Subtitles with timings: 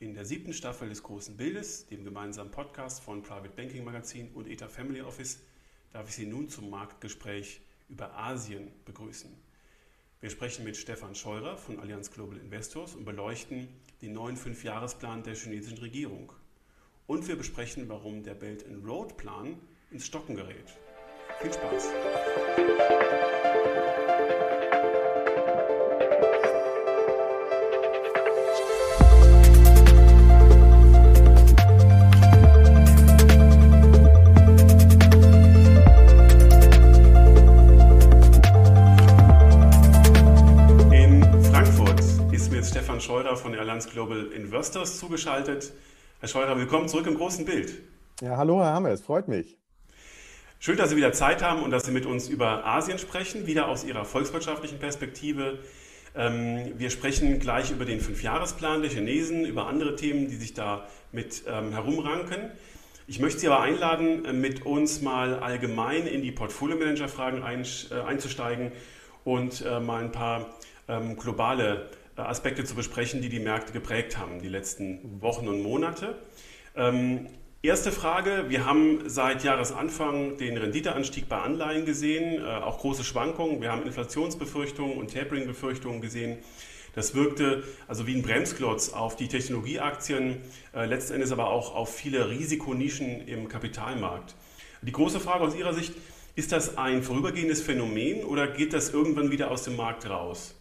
[0.00, 4.46] In der siebten Staffel des Großen Bildes, dem gemeinsamen Podcast von Private Banking Magazin und
[4.46, 5.40] ETA Family Office,
[5.92, 9.28] darf ich Sie nun zum Marktgespräch über Asien begrüßen.
[10.20, 13.66] Wir sprechen mit Stefan Scheurer von Allianz Global Investors und beleuchten
[14.00, 16.32] den neuen Fünfjahresplan der chinesischen Regierung.
[17.08, 19.58] Und wir besprechen, warum der Belt and Road Plan
[19.90, 20.78] ins Stocken gerät.
[21.40, 21.88] Viel Spaß!
[43.78, 45.72] Allianz Global Investors zugeschaltet.
[46.18, 47.80] Herr Scheurer, willkommen zurück im großen Bild.
[48.20, 49.56] Ja, hallo Herr Hammer, es freut mich.
[50.58, 53.68] Schön, dass Sie wieder Zeit haben und dass Sie mit uns über Asien sprechen, wieder
[53.68, 55.60] aus Ihrer volkswirtschaftlichen Perspektive.
[56.16, 60.88] Ähm, wir sprechen gleich über den Fünfjahresplan der Chinesen, über andere Themen, die sich da
[61.12, 62.50] mit ähm, herumranken.
[63.06, 68.72] Ich möchte Sie aber einladen, äh, mit uns mal allgemein in die Portfolio-Manager-Fragen äh, einzusteigen
[69.22, 70.46] und äh, mal ein paar
[70.88, 71.90] ähm, globale
[72.26, 76.18] Aspekte zu besprechen, die die Märkte geprägt haben, die letzten Wochen und Monate.
[76.74, 77.26] Ähm,
[77.62, 83.60] erste Frage, wir haben seit Jahresanfang den Renditeanstieg bei Anleihen gesehen, äh, auch große Schwankungen.
[83.60, 86.38] Wir haben Inflationsbefürchtungen und Tapering-Befürchtungen gesehen.
[86.94, 90.38] Das wirkte also wie ein Bremsklotz auf die Technologieaktien,
[90.74, 94.34] äh, letzten Endes aber auch auf viele Risikonischen im Kapitalmarkt.
[94.82, 95.94] Die große Frage aus Ihrer Sicht,
[96.34, 100.57] ist das ein vorübergehendes Phänomen oder geht das irgendwann wieder aus dem Markt raus?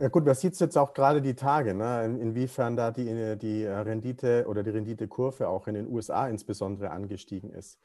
[0.00, 2.06] Ja gut, man sieht es jetzt auch gerade die Tage, ne?
[2.06, 7.50] In, inwiefern da die, die Rendite oder die Renditekurve auch in den USA insbesondere angestiegen
[7.50, 7.78] ist.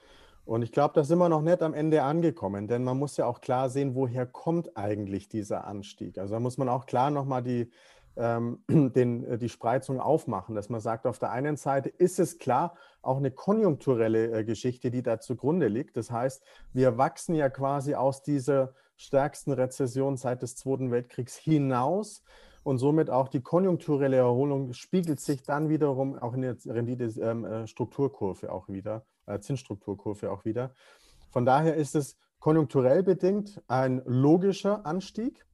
[0.46, 3.26] Und ich glaube, da sind wir noch nicht am Ende angekommen, denn man muss ja
[3.26, 6.18] auch klar sehen, woher kommt eigentlich dieser Anstieg.
[6.18, 7.70] Also da muss man auch klar nochmal die,
[8.16, 12.76] ähm, den, die Spreizung aufmachen, dass man sagt, auf der einen Seite ist es klar
[13.02, 15.98] auch eine konjunkturelle äh, Geschichte, die da zugrunde liegt.
[15.98, 16.42] Das heißt,
[16.72, 22.24] wir wachsen ja quasi aus dieser stärksten Rezession seit des Zweiten Weltkriegs hinaus.
[22.64, 28.50] Und somit auch die konjunkturelle Erholung spiegelt sich dann wiederum auch in der Rendite-Strukturkurve ähm,
[28.50, 30.74] äh, auch wieder, äh, Zinsstrukturkurve auch wieder.
[31.30, 35.46] Von daher ist es konjunkturell bedingt ein logischer Anstieg.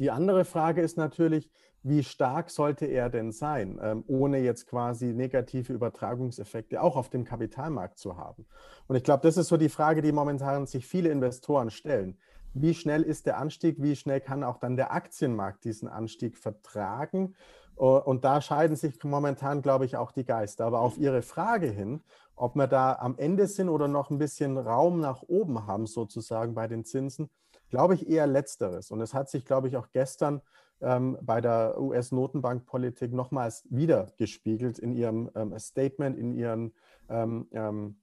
[0.00, 1.50] Die andere Frage ist natürlich,
[1.84, 7.24] wie stark sollte er denn sein, ähm, ohne jetzt quasi negative Übertragungseffekte auch auf dem
[7.24, 8.46] Kapitalmarkt zu haben?
[8.88, 12.16] Und ich glaube, das ist so die Frage, die momentan sich viele Investoren stellen
[12.54, 17.34] wie schnell ist der Anstieg, wie schnell kann auch dann der Aktienmarkt diesen Anstieg vertragen.
[17.76, 20.64] Und da scheiden sich momentan, glaube ich, auch die Geister.
[20.64, 22.00] Aber auf Ihre Frage hin,
[22.36, 26.54] ob wir da am Ende sind oder noch ein bisschen Raum nach oben haben, sozusagen
[26.54, 27.30] bei den Zinsen,
[27.70, 28.90] glaube ich eher letzteres.
[28.90, 30.40] Und es hat sich, glaube ich, auch gestern
[30.80, 36.72] ähm, bei der US-Notenbankpolitik nochmals wieder gespiegelt in ihrem ähm, Statement, in, ihren,
[37.08, 37.96] ähm, ähm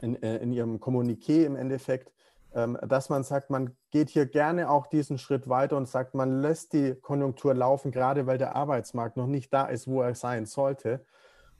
[0.00, 2.12] in, äh, in ihrem Kommuniqué im Endeffekt,
[2.52, 6.72] dass man sagt, man geht hier gerne auch diesen Schritt weiter und sagt, man lässt
[6.72, 11.04] die Konjunktur laufen, gerade weil der Arbeitsmarkt noch nicht da ist, wo er sein sollte.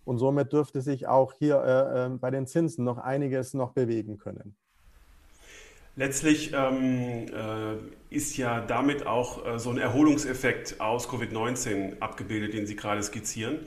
[0.05, 4.19] Und somit dürfte sich auch hier äh, ähm, bei den Zinsen noch einiges noch bewegen
[4.19, 4.57] können.
[5.97, 12.67] Letztlich ähm, äh, ist ja damit auch äh, so ein Erholungseffekt aus Covid-19 abgebildet, den
[12.67, 13.59] Sie gerade skizzieren.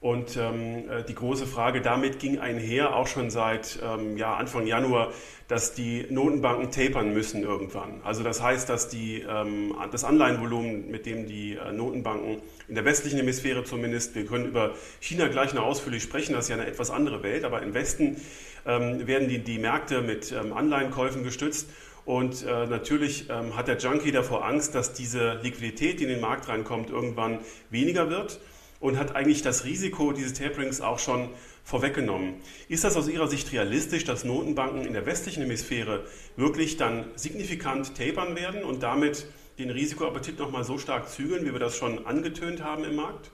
[0.00, 4.66] Und ähm, äh, die große Frage damit ging einher, auch schon seit ähm, ja, Anfang
[4.66, 5.12] Januar,
[5.46, 8.00] dass die Notenbanken tapern müssen irgendwann.
[8.02, 12.86] Also das heißt, dass die, ähm, das Anleihenvolumen, mit dem die äh, Notenbanken in der
[12.86, 16.66] westlichen Hemisphäre zumindest, wir können über China gleich noch ausführlich sprechen, das ist ja eine
[16.66, 18.16] etwas andere Welt, aber im Westen
[18.64, 21.68] ähm, werden die, die Märkte mit ähm, Anleihenkäufen gestützt.
[22.06, 26.20] Und äh, natürlich ähm, hat der Junkie davor Angst, dass diese Liquidität, die in den
[26.20, 28.40] Markt reinkommt, irgendwann weniger wird
[28.80, 31.28] und hat eigentlich das Risiko dieses Taperings auch schon
[31.62, 32.36] vorweggenommen.
[32.68, 36.04] Ist das aus Ihrer Sicht realistisch, dass Notenbanken in der westlichen Hemisphäre
[36.36, 39.26] wirklich dann signifikant tapern werden und damit
[39.58, 43.30] den Risikoappetit nochmal so stark zügeln, wie wir das schon angetönt haben im Markt?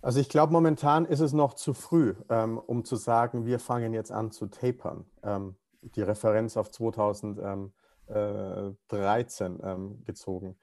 [0.00, 3.92] Also ich glaube, momentan ist es noch zu früh, ähm, um zu sagen, wir fangen
[3.92, 5.04] jetzt an zu tapern.
[5.24, 10.56] Ähm, die Referenz auf 2013 ähm, gezogen.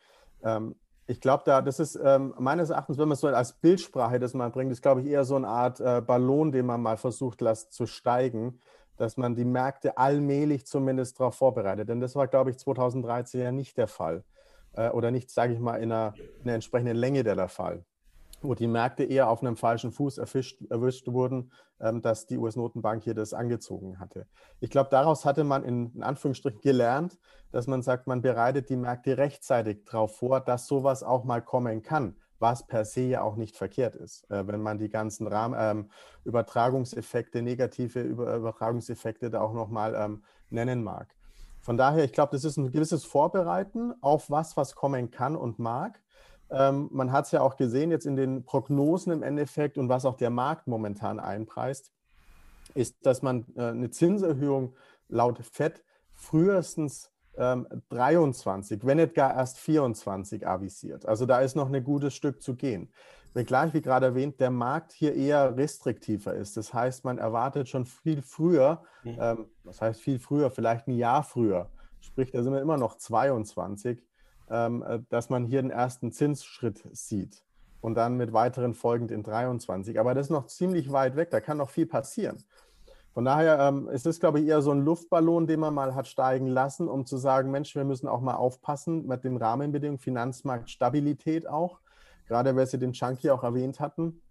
[1.05, 4.49] Ich glaube, da, das ist ähm, meines Erachtens, wenn man so als Bildsprache das mal
[4.49, 7.73] bringt, ist, glaube ich, eher so eine Art äh, Ballon, den man mal versucht lässt
[7.73, 8.59] zu steigen,
[8.95, 11.89] dass man die Märkte allmählich zumindest darauf vorbereitet.
[11.89, 14.23] Denn das war, glaube ich, 2013 ja nicht der Fall.
[14.73, 17.83] Äh, oder nicht, sage ich mal, in einer, in einer entsprechenden Länge der, der Fall
[18.43, 23.03] wo die Märkte eher auf einem falschen Fuß erwischt, erwischt wurden, ähm, dass die US-Notenbank
[23.03, 24.27] hier das angezogen hatte.
[24.59, 27.17] Ich glaube, daraus hatte man in, in, Anführungsstrichen gelernt,
[27.51, 31.81] dass man sagt, man bereitet die Märkte rechtzeitig darauf vor, dass sowas auch mal kommen
[31.81, 35.55] kann, was per se ja auch nicht verkehrt ist, äh, wenn man die ganzen Rahmen,
[35.57, 35.89] ähm,
[36.25, 41.15] Übertragungseffekte, negative Über Übertragungseffekte da auch nochmal ähm, nennen mag.
[41.63, 45.59] Von daher, ich glaube, das ist ein gewisses Vorbereiten auf was, was kommen kann und
[45.59, 46.01] mag.
[46.49, 50.05] Ähm, man hat es ja auch gesehen jetzt in den Prognosen im Endeffekt und was
[50.05, 51.91] auch der Markt momentan einpreist,
[52.75, 54.75] ist, dass man äh, eine Zinserhöhung
[55.09, 61.05] laut FED frühestens ähm, 23, wenn nicht gar erst 24 avisiert.
[61.05, 62.91] Also da ist noch ein gutes Stück zu gehen.
[63.33, 66.55] Wenngleich, wie gerade erwähnt, der Markt hier eher restriktiver ist.
[66.55, 69.17] Das heißt, man erwartet schon viel früher, mhm.
[69.19, 71.69] ähm, was heißt viel früher, vielleicht ein Jahr früher,
[71.99, 74.12] sprich, da sind wir immer noch 22, ähm, äh,
[74.47, 77.43] dass man hier den ersten Zinsschritt sieht
[77.81, 79.99] und dann mit weiteren folgend in 23.
[79.99, 82.43] Aber das ist noch ziemlich weit weg, da kann noch viel passieren.
[83.13, 86.07] Von daher ähm, ist es, glaube ich, eher so ein Luftballon, den man mal hat
[86.07, 91.47] steigen lassen, um zu sagen, Mensch, wir müssen auch mal aufpassen mit den Rahmenbedingungen, Finanzmarktstabilität
[91.47, 91.79] auch,
[92.27, 94.21] gerade weil Sie den Chunky auch erwähnt hatten.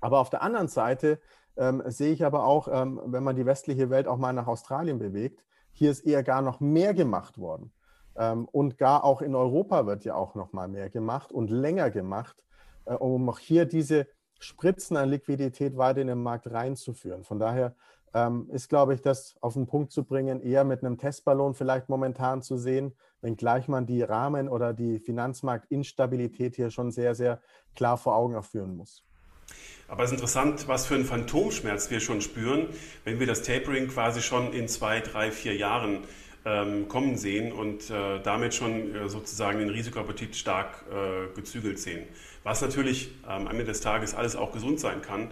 [0.00, 1.18] Aber auf der anderen Seite
[1.56, 4.98] ähm, sehe ich aber auch, ähm, wenn man die westliche Welt auch mal nach Australien
[4.98, 5.42] bewegt,
[5.72, 7.72] hier ist eher gar noch mehr gemacht worden.
[8.20, 11.90] Ähm, und gar auch in Europa wird ja auch noch mal mehr gemacht und länger
[11.90, 12.36] gemacht,
[12.84, 14.06] äh, um auch hier diese
[14.38, 17.24] Spritzen an Liquidität weiter in den Markt reinzuführen.
[17.24, 17.74] Von daher
[18.12, 21.88] ähm, ist, glaube ich, das auf den Punkt zu bringen, eher mit einem Testballon vielleicht
[21.88, 27.40] momentan zu sehen, wenngleich man die Rahmen oder die Finanzmarktinstabilität hier schon sehr, sehr
[27.74, 29.02] klar vor Augen erführen muss.
[29.88, 32.68] Aber es ist interessant, was für einen Phantomschmerz wir schon spüren,
[33.04, 36.04] wenn wir das Tapering quasi schon in zwei, drei, vier Jahren
[36.44, 42.04] ähm, kommen sehen und äh, damit schon äh, sozusagen den Risikoappetit stark äh, gezügelt sehen.
[42.44, 45.30] Was natürlich am Ende des Tages alles auch gesund sein kann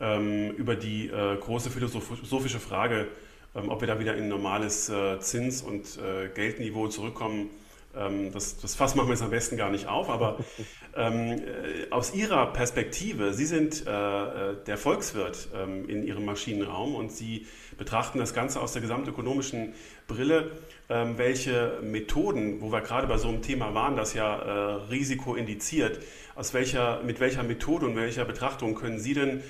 [0.00, 3.08] ähm, über die äh, große philosophische Frage,
[3.54, 7.50] ähm, ob wir da wieder in ein normales äh, Zins- und äh, Geldniveau zurückkommen.
[7.98, 10.38] Ähm, das, das Fass machen wir jetzt am besten gar nicht auf, aber
[10.96, 16.94] ähm, äh, aus Ihrer Perspektive, Sie sind äh, äh, der Volkswirt ähm, in Ihrem Maschinenraum
[16.94, 17.46] und Sie
[17.76, 19.74] betrachten das Ganze aus der gesamtökonomischen
[20.06, 20.52] Brille.
[20.88, 26.00] Ähm, welche Methoden, wo wir gerade bei so einem Thema waren, das ja Risiko indiziert,
[26.34, 29.42] aus welcher, mit welcher Methode und welcher Betrachtung können Sie denn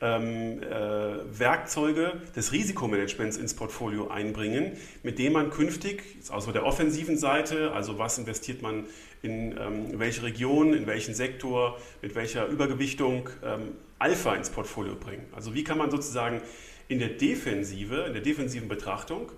[0.00, 4.72] ähm, äh, Werkzeuge des Risikomanagements ins Portfolio einbringen,
[5.02, 8.84] mit dem man künftig, außer der offensiven Seite, also was investiert man
[9.22, 15.24] in ähm, welche Region, in welchen Sektor, mit welcher Übergewichtung, ähm, Alpha ins Portfolio bringen.
[15.34, 16.42] Also wie kann man sozusagen
[16.88, 19.32] in der Defensive, in der defensiven Betrachtung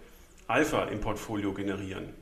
[0.48, 2.12] Alpha im Portfolio generieren?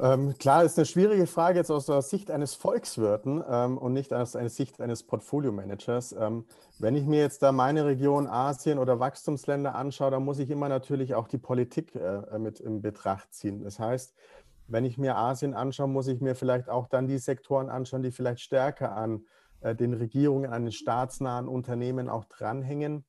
[0.00, 4.12] Ähm, klar, ist eine schwierige Frage jetzt aus der Sicht eines Volkswirten ähm, und nicht
[4.12, 6.16] aus der Sicht eines Portfolio-Managers.
[6.18, 6.46] Ähm,
[6.78, 10.68] wenn ich mir jetzt da meine Region Asien oder Wachstumsländer anschaue, dann muss ich immer
[10.68, 13.62] natürlich auch die Politik äh, mit in Betracht ziehen.
[13.62, 14.14] Das heißt,
[14.66, 18.12] wenn ich mir Asien anschaue, muss ich mir vielleicht auch dann die Sektoren anschauen, die
[18.12, 19.26] vielleicht stärker an
[19.60, 23.04] äh, den Regierungen, an den staatsnahen Unternehmen auch dranhängen,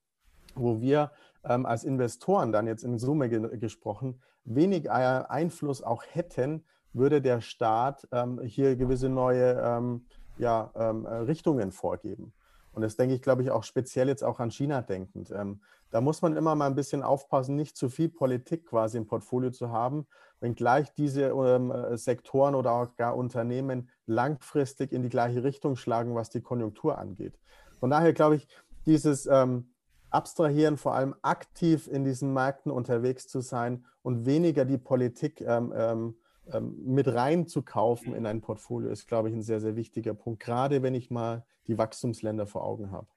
[0.56, 1.12] wo wir
[1.46, 7.22] ähm, als Investoren dann jetzt in Summe ge gesprochen wenig äh, Einfluss auch hätten, würde
[7.22, 10.06] der Staat ähm, hier gewisse neue ähm,
[10.38, 12.34] ja, ähm, äh, Richtungen vorgeben.
[12.72, 15.32] Und das denke ich, glaube ich, auch speziell jetzt auch an China denkend.
[15.32, 15.62] Ähm,
[15.92, 19.52] da muss man immer mal ein bisschen aufpassen, nicht zu viel Politik quasi im Portfolio
[19.52, 20.08] zu haben,
[20.40, 26.16] wenngleich diese ähm, äh, Sektoren oder auch gar Unternehmen langfristig in die gleiche Richtung schlagen,
[26.16, 27.40] was die Konjunktur angeht.
[27.80, 28.48] Von daher glaube ich,
[28.86, 29.70] dieses ähm,
[30.10, 35.74] Abstrahieren, vor allem aktiv in diesen Märkten unterwegs zu sein und weniger die Politik ähm,
[35.76, 36.16] ähm,
[36.62, 40.94] mit reinzukaufen in ein Portfolio, ist, glaube ich, ein sehr, sehr wichtiger Punkt, gerade wenn
[40.94, 43.08] ich mal die Wachstumsländer vor Augen habe.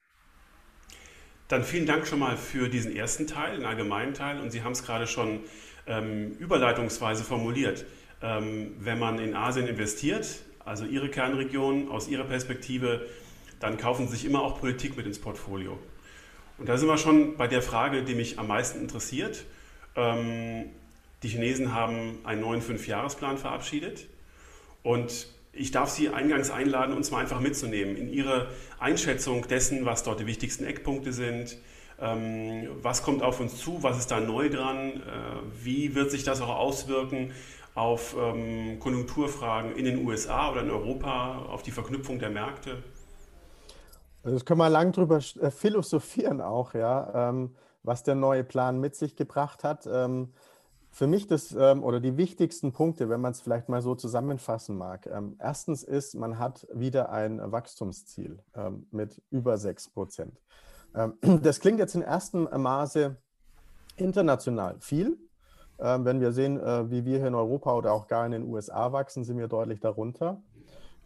[1.49, 4.41] Dann vielen Dank schon mal für diesen ersten Teil, den allgemeinen Teil.
[4.41, 5.41] Und Sie haben es gerade schon
[5.87, 7.85] ähm, überleitungsweise formuliert.
[8.21, 13.07] Ähm, wenn man in Asien investiert, also Ihre Kernregion aus Ihrer Perspektive,
[13.61, 15.79] dann kaufen Sie sich immer auch Politik mit ins Portfolio.
[16.59, 19.45] Und da sind wir schon bei der Frage, die mich am meisten interessiert.
[19.95, 20.71] Ähm,
[21.23, 24.09] die Chinesen haben einen neuen Fünfjahresplan verabschiedet
[24.83, 30.03] und ich darf Sie eingangs einladen, uns mal einfach mitzunehmen in Ihre Einschätzung dessen, was
[30.03, 31.57] dort die wichtigsten Eckpunkte sind.
[31.99, 33.83] Ähm, was kommt auf uns zu?
[33.83, 34.93] Was ist da neu dran?
[34.93, 37.33] Äh, wie wird sich das auch auswirken
[37.75, 42.83] auf ähm, Konjunkturfragen in den USA oder in Europa, auf die Verknüpfung der Märkte?
[44.23, 48.79] Also das können wir lang drüber äh, philosophieren auch, ja, ähm, was der neue Plan
[48.79, 49.87] mit sich gebracht hat.
[50.97, 54.79] Für mich das ähm, oder die wichtigsten Punkte, wenn man es vielleicht mal so zusammenfassen
[54.79, 55.07] mag.
[55.07, 60.41] Ähm, erstens ist, man hat wieder ein Wachstumsziel ähm, mit über 6 Prozent.
[61.43, 63.15] Das klingt jetzt in ersten Maße
[63.99, 65.19] international viel.
[65.77, 68.91] Wenn wir sehen, äh, wie wir hier in Europa oder auch gar in den USA
[68.95, 70.43] wachsen, sind wir deutlich darunter.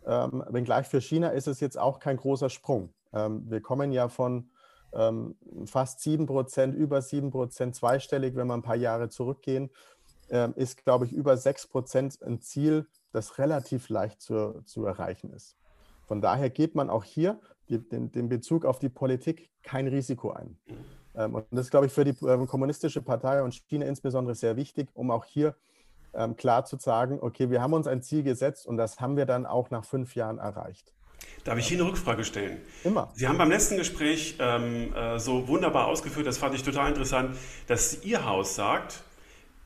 [0.04, 2.94] Wenngleich für China ist es jetzt auch kein großer Sprung.
[3.12, 4.50] Wir kommen ja von
[4.92, 9.70] ähm, fast 7 Prozent, über 7 Prozent zweistellig, wenn wir ein paar Jahre zurückgehen,
[10.30, 15.32] ähm, ist, glaube ich, über 6 Prozent ein Ziel, das relativ leicht zu, zu erreichen
[15.32, 15.56] ist.
[16.06, 20.32] Von daher geht man auch hier die, den, den, Bezug auf die Politik kein Risiko
[20.32, 20.59] ein.
[21.14, 24.56] Ähm, und das ist, glaube ich, für die ähm, Kommunistische Partei und China insbesondere sehr
[24.56, 25.54] wichtig, um auch hier
[26.12, 29.26] ähm, klar zu sagen, okay, wir haben uns ein Ziel gesetzt und das haben wir
[29.26, 30.92] dann auch nach fünf Jahren erreicht.
[31.44, 32.58] Darf ich hier eine Rückfrage stellen?
[32.84, 33.10] Immer.
[33.14, 37.37] Sie haben beim letzten Gespräch ähm, äh, so wunderbar ausgeführt, das fand ich total interessant,
[37.66, 39.02] dass Ihr Haus sagt,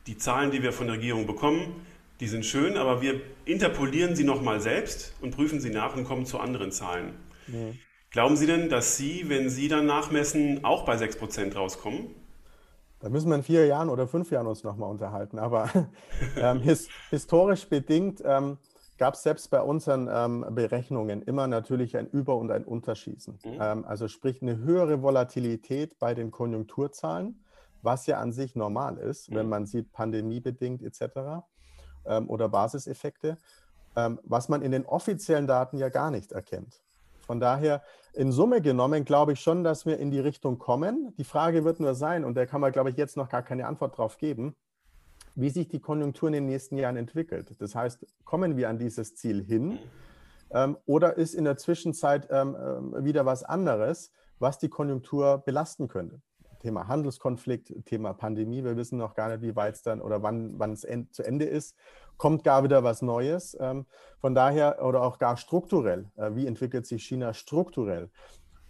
[0.07, 1.87] die Zahlen, die wir von der Regierung bekommen,
[2.21, 6.27] die sind schön, aber wir interpolieren sie nochmal selbst und prüfen sie nach und kommen
[6.27, 7.15] zu anderen Zahlen.
[7.49, 7.79] Mhm.
[8.11, 12.15] Glauben Sie denn, dass Sie, wenn Sie dann nachmessen, auch bei 6% rauskommen?
[13.01, 15.41] Da müssen wir in vier Jahren oder fünf Jahren uns nochmal unterhalten.
[15.41, 15.69] Aber
[16.37, 18.59] ähm, his, historisch bedingt ähm,
[18.99, 23.39] gab es selbst bei unseren ähm, Berechnungen immer natürlich ein Über- und ein Unterschießen.
[23.45, 23.59] Mhm.
[23.61, 27.45] Ähm, also sprich eine höhere Volatilität bei den Konjunkturzahlen,
[27.83, 29.37] was ja an sich normal ist, mhm.
[29.37, 31.45] wenn man sieht, pandemiebedingt etc.
[32.07, 33.39] Ähm, oder Basiseffekte,
[33.97, 36.81] ähm, was man in den offiziellen Daten ja gar nicht erkennt.
[37.27, 37.83] Von daher,
[38.13, 41.15] in Summe genommen, glaube ich schon, dass wir in die Richtung kommen.
[41.17, 43.67] Die Frage wird nur sein, und da kann man, glaube ich, jetzt noch gar keine
[43.67, 44.55] Antwort drauf geben,
[45.35, 47.55] wie sich die Konjunktur in den nächsten Jahren entwickelt.
[47.59, 49.79] Das heißt, kommen wir an dieses Ziel hin
[50.51, 55.89] ähm, oder ist in der Zwischenzeit ähm, äh, wieder was anderes, was die Konjunktur belasten
[55.89, 56.21] könnte?
[56.61, 58.65] Thema Handelskonflikt, Thema Pandemie.
[58.65, 61.45] Wir wissen noch gar nicht, wie weit es dann oder wann, wann es zu Ende
[61.45, 61.77] ist.
[62.17, 63.57] Kommt gar wieder was Neues.
[63.61, 63.85] Ähm,
[64.19, 66.11] von daher oder auch gar strukturell.
[66.17, 68.11] Äh, wie entwickelt sich China strukturell?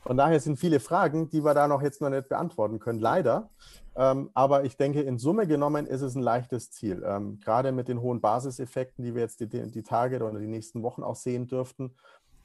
[0.04, 3.49] Von daher sind viele Fragen, die wir da noch jetzt noch nicht beantworten können, leider.
[3.96, 7.02] Ähm, aber ich denke, in Summe genommen ist es ein leichtes Ziel.
[7.06, 10.82] Ähm, gerade mit den hohen Basiseffekten, die wir jetzt die, die Tage oder die nächsten
[10.82, 11.94] Wochen auch sehen dürften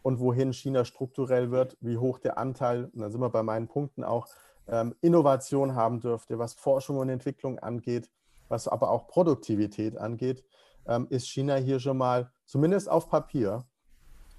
[0.02, 3.68] und wohin China strukturell wird, wie hoch der Anteil, und da sind wir bei meinen
[3.68, 4.28] Punkten auch,
[4.70, 8.10] ähm, Innovation haben dürfte, was Forschung und Entwicklung angeht,
[8.48, 10.46] was aber auch Produktivität angeht,
[10.88, 13.66] ähm, ist China hier schon mal zumindest auf Papier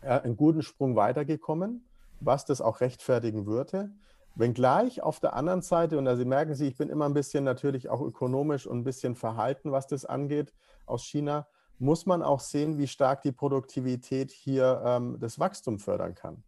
[0.00, 1.85] äh, einen guten Sprung weitergekommen,
[2.21, 3.91] was das auch rechtfertigen würde.
[4.37, 7.45] Wenngleich auf der anderen Seite, und da Sie merken Sie, ich bin immer ein bisschen
[7.45, 10.55] natürlich auch ökonomisch und ein bisschen verhalten, was das angeht
[10.87, 11.47] aus China,
[11.79, 16.45] muss man auch sehen, wie stark die Produktivität hier ähm, das Wachstum fördern kann.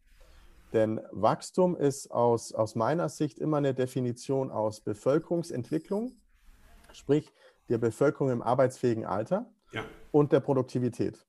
[0.73, 6.13] Denn Wachstum ist aus, aus meiner Sicht immer eine Definition aus Bevölkerungsentwicklung,
[6.93, 7.33] sprich
[7.69, 9.83] der Bevölkerung im arbeitsfähigen Alter ja.
[10.13, 11.27] und der Produktivität.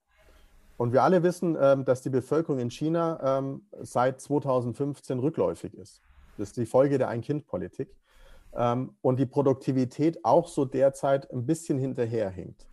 [0.78, 6.02] Und wir alle wissen, ähm, dass die Bevölkerung in China ähm, seit 2015 rückläufig ist.
[6.38, 7.96] Das ist die Folge der Ein-Kind-Politik.
[8.56, 12.68] Ähm, und die Produktivität auch so derzeit ein bisschen hinterherhinkt.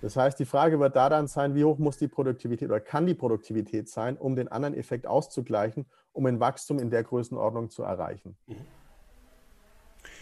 [0.00, 3.06] Das heißt, die Frage wird da dann sein, wie hoch muss die Produktivität oder kann
[3.06, 7.82] die Produktivität sein, um den anderen Effekt auszugleichen, um ein Wachstum in der Größenordnung zu
[7.82, 8.36] erreichen.
[8.46, 8.56] Mhm.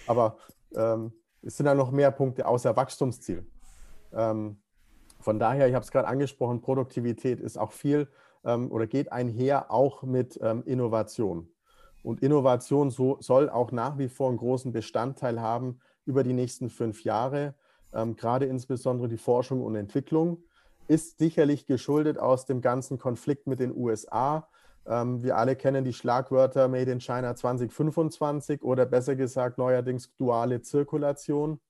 [0.07, 0.37] Aber
[0.77, 1.13] ähm,
[1.43, 3.45] es sind ja noch mehr Punkte außer Wachstumsziel.
[4.13, 4.62] Ähm,
[5.23, 8.09] von daher, ich habe es gerade angesprochen, Produktivität ist auch viel
[8.45, 11.49] ähm, oder geht einher auch mit ähm, Innovation.
[12.03, 16.69] Und Innovation so, soll auch nach wie vor einen großen Bestandteil haben über die nächsten
[16.69, 17.55] fünf Jahre
[17.93, 20.43] ähm, gerade insbesondere die Forschung und Entwicklung,
[20.89, 24.49] ist sicherlich geschuldet aus dem ganzen Konflikt mit den USA.
[24.87, 30.63] Ähm, wir alle kennen die Schlagwörter Made in China 2025 oder besser gesagt neuerdings duale
[30.63, 31.61] Zirkulation,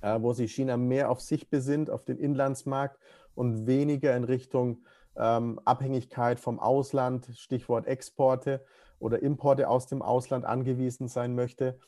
[0.00, 2.98] äh, wo sich China mehr auf sich besinnt, auf den Inlandsmarkt
[3.34, 4.78] und weniger in Richtung
[5.16, 8.64] ähm, Abhängigkeit vom Ausland, Stichwort Exporte
[8.98, 11.78] oder Importe aus dem Ausland angewiesen sein möchte.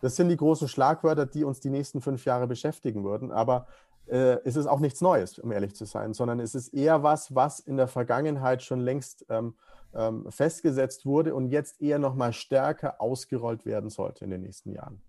[0.00, 3.32] Das sind die großen Schlagwörter, die uns die nächsten fünf Jahre beschäftigen würden.
[3.32, 3.66] Aber
[4.06, 7.34] äh, es ist auch nichts Neues, um ehrlich zu sein, sondern es ist eher was,
[7.34, 9.54] was in der Vergangenheit schon längst ähm,
[9.94, 14.72] ähm, festgesetzt wurde und jetzt eher noch mal stärker ausgerollt werden sollte in den nächsten
[14.72, 15.00] Jahren.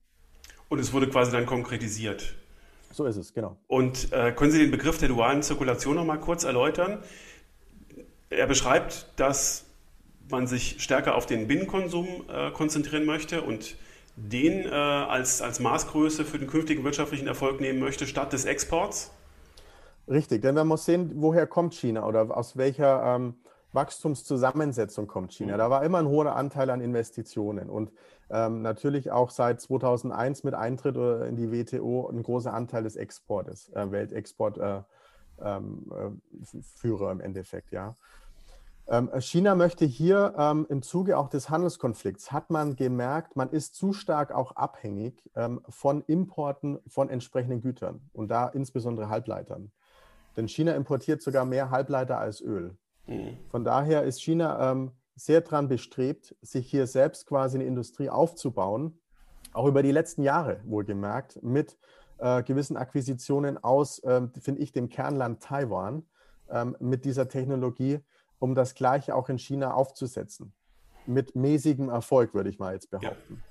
[0.70, 2.36] Und es wurde quasi dann konkretisiert.
[2.92, 3.58] So ist es, genau.
[3.68, 7.00] Und äh, können Sie den Begriff der dualen Zirkulation noch mal kurz erläutern?
[8.30, 9.66] Er beschreibt, dass
[10.30, 13.76] man sich stärker auf den Binnenkonsum äh, konzentrieren möchte und
[14.16, 19.12] den äh, als, als Maßgröße für den künftigen wirtschaftlichen Erfolg nehmen möchte, statt des Exports?
[20.08, 23.36] Richtig, denn man muss sehen, woher kommt China oder aus welcher ähm,
[23.74, 25.54] Wachstumszusammensetzung kommt China.
[25.54, 25.58] Mhm.
[25.60, 27.92] Da war immer ein hoher Anteil an Investitionen und
[28.30, 32.96] ähm, natürlich auch seit 2001 mit Eintritt äh, in die WTO ein großer Anteil des
[32.96, 34.86] Exportes, äh, Weltexportführer
[35.40, 35.86] äh, ähm,
[36.84, 37.96] äh, im Endeffekt, ja.
[38.88, 43.76] Ähm, China möchte hier ähm, im Zuge auch des Handelskonflikts, hat man gemerkt, man ist
[43.76, 49.72] zu stark auch abhängig ähm, von Importen von entsprechenden Gütern und da insbesondere Halbleitern.
[50.36, 52.78] Denn China importiert sogar mehr Halbleiter als Öl.
[53.06, 53.38] Mhm.
[53.50, 59.00] Von daher ist China ähm, sehr daran bestrebt, sich hier selbst quasi eine Industrie aufzubauen,
[59.52, 61.78] auch über die letzten Jahre wohlgemerkt, mit
[62.20, 66.04] äh, gewissen Akquisitionen aus, ähm, finde ich, dem Kernland Taiwan
[66.50, 68.00] ähm, mit dieser Technologie,
[68.40, 70.54] um das Gleiche auch in China aufzusetzen.
[71.06, 73.44] Mit mäßigem Erfolg, würde ich mal jetzt behaupten.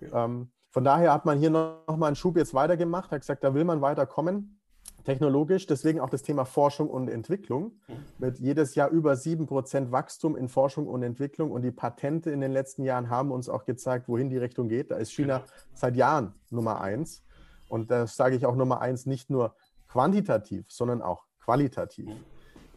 [0.00, 0.08] Ja.
[0.08, 0.24] Ja.
[0.24, 3.42] Ähm, von daher hat man hier noch, noch mal einen Schub jetzt weitergemacht, hat gesagt,
[3.42, 4.60] da will man weiterkommen
[5.06, 5.66] technologisch.
[5.66, 7.72] Deswegen auch das Thema Forschung und Entwicklung.
[7.88, 7.94] Mhm.
[8.18, 11.52] Mit jedes Jahr über 7% Wachstum in Forschung und Entwicklung.
[11.52, 14.90] Und die Patente in den letzten Jahren haben uns auch gezeigt, wohin die Richtung geht.
[14.90, 15.50] Da ist China genau.
[15.72, 17.22] seit Jahren Nummer eins.
[17.68, 19.54] Und das sage ich auch Nummer eins nicht nur
[19.88, 22.06] quantitativ, sondern auch qualitativ.
[22.06, 22.24] Mhm.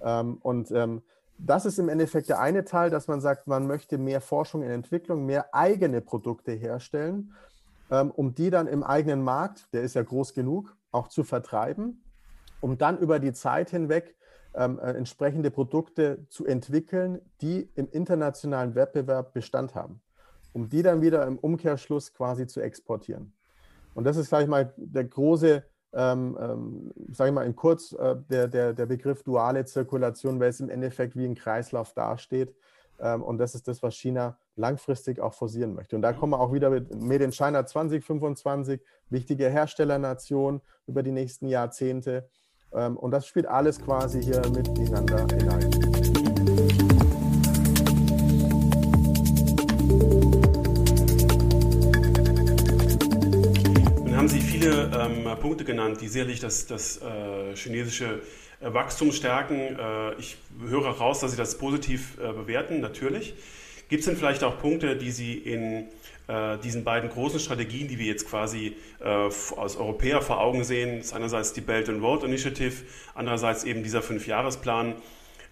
[0.02, 1.02] Ähm, und ähm,
[1.40, 4.70] das ist im Endeffekt der eine Teil, dass man sagt, man möchte mehr Forschung in
[4.70, 7.34] Entwicklung, mehr eigene Produkte herstellen,
[7.90, 12.04] ähm, um die dann im eigenen Markt, der ist ja groß genug, auch zu vertreiben
[12.62, 14.16] um dann über die Zeit hinweg
[14.56, 20.02] ähm, äh, entsprechende Produkte zu entwickeln, die im internationalen Wettbewerb Bestand haben,
[20.54, 23.34] um die dann wieder im Umkehrschluss quasi zu exportieren.
[23.94, 25.64] Und das ist, sage ich mal, der große,
[25.94, 30.50] ähm, ähm, sage ich mal in kurz, äh, der, der, der Begriff duale Zirkulation, weil
[30.50, 32.56] es im Endeffekt wie ein Kreislauf dasteht.
[33.00, 35.96] Ähm, und das ist das, was China langfristig auch forcieren möchte.
[35.96, 41.12] Und da kommen wir auch wieder mit Made in China 2025, wichtige Herstellernation über die
[41.12, 42.30] nächsten Jahrzehnte.
[42.74, 45.72] Ähm, und das spielt alles quasi hier miteinander hinein.
[54.06, 58.22] Dann haben Sie viele ähm, Punkte genannt, die sicherlich das, das äh, chinesische
[58.60, 59.56] äh, Wachstum stärken.
[59.56, 63.34] Äh, ich höre raus, dass Sie das positiv äh, bewerten, natürlich.
[63.88, 65.88] Gibt es denn vielleicht auch Punkte, die Sie in
[66.64, 71.14] diesen beiden großen Strategien, die wir jetzt quasi äh, als Europäer vor Augen sehen, ist
[71.14, 72.84] einerseits die Belt and Road Initiative,
[73.16, 74.96] andererseits eben dieser Fünfjahresplan,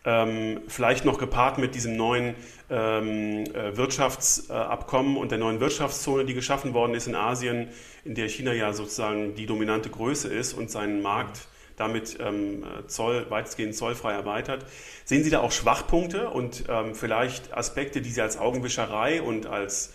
[0.06, 2.36] ähm, vielleicht noch gepaart mit diesem neuen
[2.70, 7.70] ähm, äh, Wirtschaftsabkommen und der neuen Wirtschaftszone, die geschaffen worden ist in Asien,
[8.06, 13.26] in der China ja sozusagen die dominante Größe ist und seinen Markt damit ähm, Zoll,
[13.30, 14.66] weitestgehend zollfrei erweitert.
[15.06, 19.94] Sehen Sie da auch Schwachpunkte und ähm, vielleicht Aspekte, die Sie als Augenwischerei und als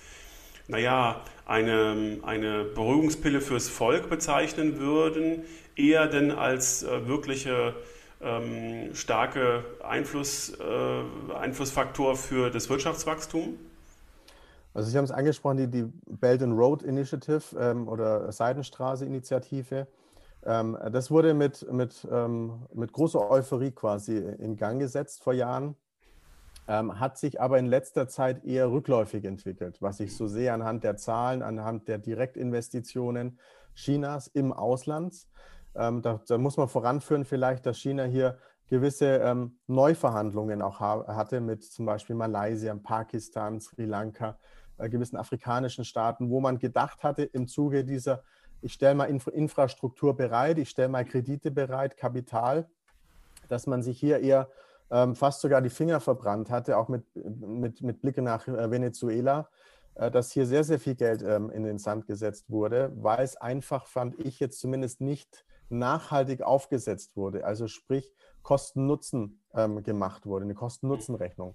[0.69, 5.43] naja, eine, eine Beruhigungspille fürs Volk bezeichnen würden,
[5.77, 7.75] eher denn als äh, wirkliche
[8.21, 13.59] ähm, starke Einfluss, äh, Einflussfaktor für das Wirtschaftswachstum?
[14.75, 19.87] Also Sie haben es angesprochen, die, die Belt and Road Initiative ähm, oder Seidenstraße-Initiative.
[20.45, 25.77] Ähm, das wurde mit, mit, ähm, mit großer Euphorie quasi in Gang gesetzt vor Jahren
[26.73, 30.85] ähm, hat sich aber in letzter Zeit eher rückläufig entwickelt, was ich so sehe anhand
[30.85, 33.39] der Zahlen, anhand der Direktinvestitionen
[33.75, 35.27] Chinas im Ausland.
[35.75, 41.05] Ähm, da, da, muss man voranführen vielleicht, dass China hier gewisse ähm, Neuverhandlungen auch ha
[41.09, 44.39] hatte mit zum Beispiel Malaysia, Pakistan, Sri Lanka,
[44.79, 48.23] äh, gewissen afrikanischen Staaten, wo man gedacht hatte, im Zuge dieser,
[48.63, 52.67] ich stelle mal Infra Infrastruktur bereit, ich stelle mal Kredite bereit, Kapital,
[53.51, 54.49] dass man sich hier eher
[54.93, 59.49] ähm, fast sogar die Finger verbrannt hatte, auch mit, mit, mit Blicke nach äh, Venezuela,
[59.95, 63.37] äh, dass hier sehr, sehr viel Geld ähm, in den Sand gesetzt wurde, weil es
[63.37, 67.45] einfach, fand ich jetzt zumindest nicht nachhaltig aufgesetzt wurde.
[67.45, 71.55] Also sprich Kosten-Nutzen ähm, gemacht wurde, eine Kosten-Nutzen-Rechnung.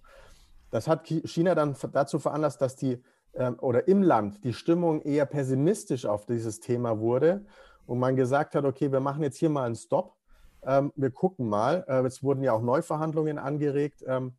[0.72, 3.04] Das hat China dann dazu veranlasst, dass die
[3.36, 7.46] ähm, oder im Land die Stimmung eher pessimistisch auf dieses Thema wurde
[7.86, 10.16] und man gesagt hat, okay, wir machen jetzt hier mal einen Stopp
[10.66, 11.86] ähm, wir gucken mal.
[11.88, 14.34] Äh, es wurden ja auch Neuverhandlungen angeregt ähm,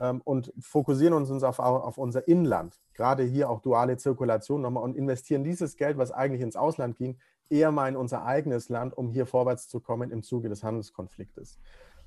[0.00, 2.80] ähm, und fokussieren uns, uns auf, auf, unser Inland.
[2.94, 7.18] Gerade hier auch duale Zirkulation nochmal und investieren dieses Geld, was eigentlich ins Ausland ging,
[7.50, 11.58] eher mal in unser eigenes Land, um hier vorwärts zu kommen im Zuge des Handelskonfliktes.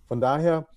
[0.08, 0.68] Von daher,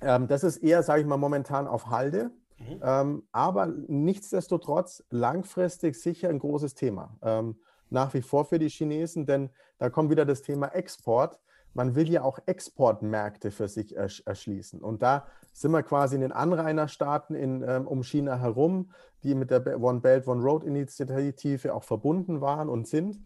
[0.00, 2.30] ähm, das ist eher, sage ich mal, momentan auf Halde.
[2.58, 2.80] Mhm.
[2.82, 7.16] Ähm, aber nichtsdestotrotz langfristig sicher ein großes Thema.
[7.22, 7.56] Ähm,
[7.90, 11.38] nach wie vor für die Chinesen, denn da kommt wieder das Thema Export
[11.74, 14.80] man will ja auch Exportmärkte für sich erschließen.
[14.80, 18.90] Und da sind wir quasi in den Anrainerstaaten in, ähm, um China herum,
[19.22, 23.20] die mit der One Belt, One Road Initiative auch verbunden waren und sind.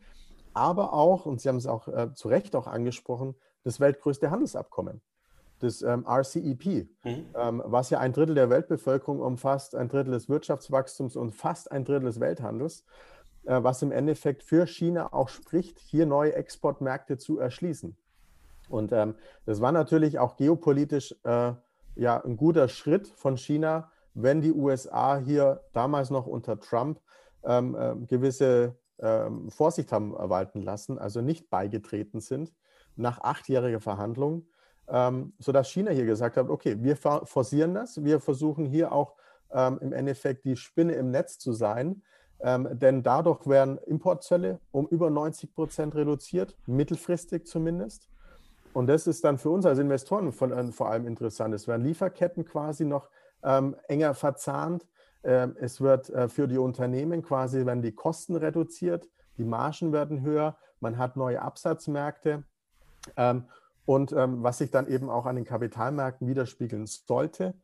[0.55, 3.35] Aber auch, und Sie haben es auch äh, zu Recht auch angesprochen,
[3.65, 5.03] das weltgrößte Handelsabkommen,
[5.59, 7.27] das ähm, RCEP, mhm.
[7.35, 11.85] ähm, was ja ein Drittel der Weltbevölkerung umfasst, ein Drittel des Wirtschaftswachstums und fast ein
[11.85, 12.85] Drittel des Welthandels,
[13.45, 17.97] äh, was im Endeffekt für China auch spricht, hier neue Exportmärkte zu erschließen.
[18.69, 19.15] Und ähm,
[19.47, 21.53] das war natürlich auch geopolitisch äh,
[21.97, 27.01] ja ein guter Schritt von China, wenn die USA hier damals noch unter Trump
[27.45, 32.53] ähm, äh, gewisse ähm, Vorsicht haben walten lassen, also nicht beigetreten sind
[32.97, 34.47] nach achtjähriger Verhandlung.
[34.91, 39.15] ähm, sodass China hier gesagt hat, okay, wir forcieren das, wir versuchen hier auch
[39.51, 42.03] ähm, im Endeffekt die Spinne im Netz zu sein,
[42.41, 48.09] ähm, denn dadurch werden Importzölle um über 90 Prozent reduziert, mittelfristig zumindest.
[48.79, 51.53] Und das ist dann für uns als Investoren von, äh, vor allem interessant.
[51.53, 53.09] Es werden Lieferketten quasi noch
[53.43, 54.87] ähm, enger verzahnt.
[55.25, 60.23] Ähm, es wird äh, für die Unternehmen quasi, werden die Kosten reduziert, die Margen werden
[60.23, 62.45] höher, man hat neue Absatzmärkte.
[63.17, 63.47] Ähm,
[63.85, 67.55] und ähm, was sich dann eben auch an den Kapitalmärkten widerspiegeln sollte.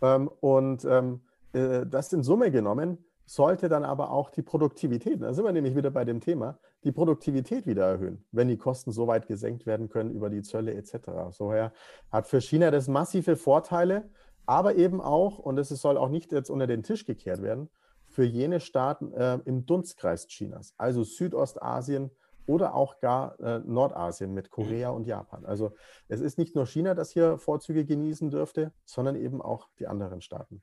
[0.00, 1.22] Ähm, und ähm,
[1.54, 5.74] äh, das in Summe genommen sollte dann aber auch die Produktivität, da sind wir nämlich
[5.74, 9.88] wieder bei dem Thema, die Produktivität wieder erhöhen, wenn die Kosten so weit gesenkt werden
[9.88, 11.30] können über die Zölle etc.
[11.30, 14.10] So hat für China das massive Vorteile,
[14.46, 17.68] aber eben auch, und das soll auch nicht jetzt unter den Tisch gekehrt werden,
[18.08, 22.10] für jene Staaten äh, im Dunstkreis Chinas, also Südostasien
[22.46, 25.46] oder auch gar äh, Nordasien mit Korea und Japan.
[25.46, 25.74] Also
[26.08, 30.20] es ist nicht nur China, das hier Vorzüge genießen dürfte, sondern eben auch die anderen
[30.20, 30.62] Staaten.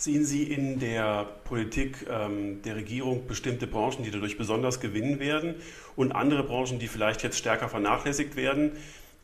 [0.00, 5.56] Sehen Sie in der Politik ähm, der Regierung bestimmte Branchen, die dadurch besonders gewinnen werden
[5.96, 8.70] und andere Branchen, die vielleicht jetzt stärker vernachlässigt werden,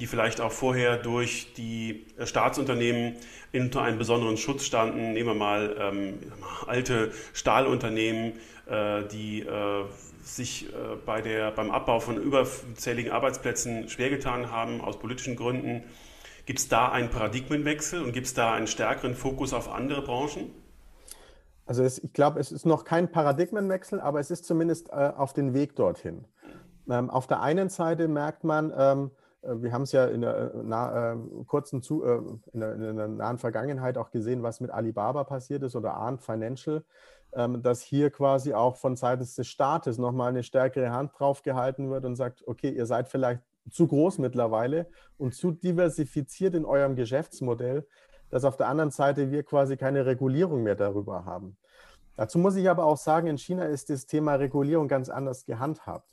[0.00, 3.14] die vielleicht auch vorher durch die äh, Staatsunternehmen
[3.52, 5.12] unter einem besonderen Schutz standen?
[5.12, 6.18] Nehmen wir mal ähm,
[6.66, 8.32] alte Stahlunternehmen,
[8.66, 9.84] äh, die äh,
[10.24, 15.84] sich äh, bei der, beim Abbau von überzähligen Arbeitsplätzen schwer getan haben aus politischen Gründen.
[16.46, 20.63] Gibt es da einen Paradigmenwechsel und gibt es da einen stärkeren Fokus auf andere Branchen?
[21.66, 25.32] Also es, ich glaube, es ist noch kein Paradigmenwechsel, aber es ist zumindest äh, auf
[25.32, 26.26] den Weg dorthin.
[26.88, 29.10] Ähm, auf der einen Seite merkt man, ähm,
[29.42, 32.20] äh, wir haben es ja in der, äh, na, äh, kurzen Zu, äh,
[32.52, 36.22] in, der, in, der, nahen Vergangenheit auch gesehen, was mit Alibaba passiert ist oder Arndt
[36.22, 36.84] Financial,
[37.32, 41.90] ähm, dass hier quasi auch von seitens des Staates nochmal eine stärkere Hand drauf gehalten
[41.90, 46.96] wird und sagt, okay, ihr seid vielleicht zu groß mittlerweile und zu diversifiziert in eurem
[46.96, 47.86] Geschäftsmodell,
[48.34, 51.56] dass auf der anderen Seite wir quasi keine Regulierung mehr darüber haben.
[52.16, 56.10] Dazu muss ich aber auch sagen, in China ist das Thema Regulierung ganz anders gehandhabt.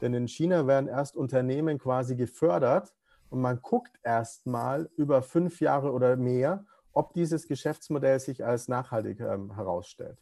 [0.00, 2.94] Denn in China werden erst Unternehmen quasi gefördert
[3.28, 8.68] und man guckt erst mal über fünf Jahre oder mehr, ob dieses Geschäftsmodell sich als
[8.68, 10.18] nachhaltig ähm, herausstellt.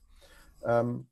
[0.64, 1.06] Ähm,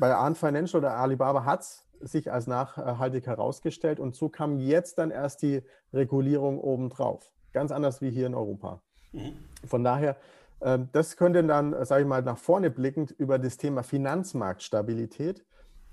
[0.00, 4.98] bei Arn Financial oder Alibaba hat es sich als nachhaltig herausgestellt und so kam jetzt
[4.98, 7.30] dann erst die Regulierung obendrauf.
[7.52, 8.82] Ganz anders wie hier in Europa.
[9.14, 9.32] Mhm.
[9.64, 10.16] Von daher,
[10.60, 15.44] ähm, das könnte dann, sage ich mal, nach vorne blickend über das Thema Finanzmarktstabilität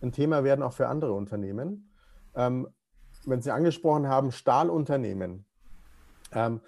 [0.02, 1.90] ein Thema werden auch für andere Unternehmen.
[2.36, 2.68] Ähm,
[3.26, 5.46] wenn Sie angesprochen haben, Stahlunternehmen.
[6.32, 6.62] Ähm,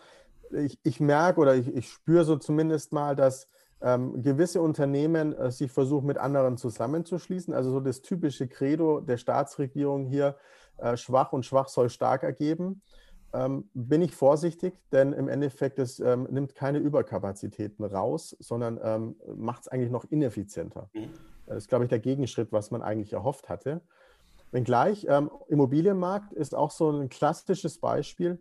[0.51, 3.49] ich, ich merke oder ich, ich spüre so zumindest mal, dass
[3.85, 7.53] gewisse Unternehmen äh, sich versuchen, mit anderen zusammenzuschließen.
[7.53, 10.37] Also so das typische Credo der Staatsregierung hier,
[10.77, 12.81] äh, schwach und schwach soll stark ergeben
[13.33, 19.15] ähm, bin ich vorsichtig, denn im Endeffekt es ähm, nimmt keine Überkapazitäten raus, sondern ähm,
[19.35, 20.89] macht es eigentlich noch ineffizienter.
[20.93, 21.09] Mhm.
[21.47, 23.81] Das ist, glaube ich, der Gegenschritt, was man eigentlich erhofft hatte.
[24.51, 28.39] Wenngleich, ähm, Immobilienmarkt ist auch so ein klassisches Beispiel,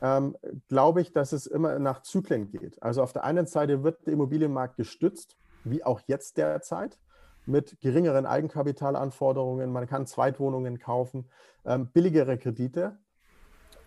[0.00, 0.36] ähm,
[0.68, 2.80] glaube ich, dass es immer nach Zyklen geht.
[2.80, 6.96] Also auf der einen Seite wird der Immobilienmarkt gestützt, wie auch jetzt derzeit,
[7.44, 9.72] mit geringeren Eigenkapitalanforderungen.
[9.72, 11.28] Man kann Zweitwohnungen kaufen,
[11.64, 12.98] ähm, billigere Kredite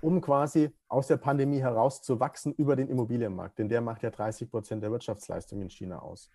[0.02, 4.84] um quasi aus der Pandemie herauszuwachsen über den Immobilienmarkt, denn der macht ja 30 Prozent
[4.84, 6.30] der Wirtschaftsleistung in China aus.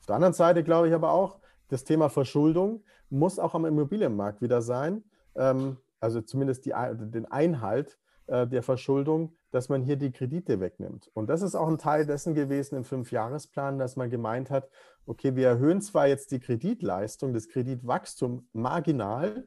[0.00, 4.42] Auf der anderen Seite glaube ich aber auch, das Thema Verschuldung muss auch am Immobilienmarkt
[4.42, 5.04] wieder sein,
[5.36, 11.10] ähm, also zumindest die, den Einhalt äh, der Verschuldung, dass man hier die Kredite wegnimmt.
[11.14, 14.68] Und das ist auch ein Teil dessen gewesen im Fünfjahresplan, dass man gemeint hat,
[15.06, 19.46] okay, wir erhöhen zwar jetzt die Kreditleistung, das Kreditwachstum marginal,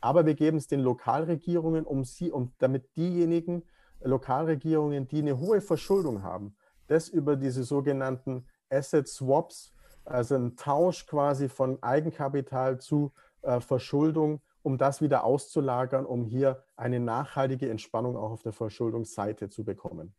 [0.00, 3.62] aber wir geben es den Lokalregierungen, um sie, um, damit diejenigen
[4.02, 6.56] Lokalregierungen, die eine hohe Verschuldung haben,
[6.86, 9.72] das über diese sogenannten Asset Swaps,
[10.04, 16.62] also ein Tausch quasi von Eigenkapital zu äh, Verschuldung, um das wieder auszulagern, um hier
[16.76, 20.14] eine nachhaltige Entspannung auch auf der Verschuldungsseite zu bekommen.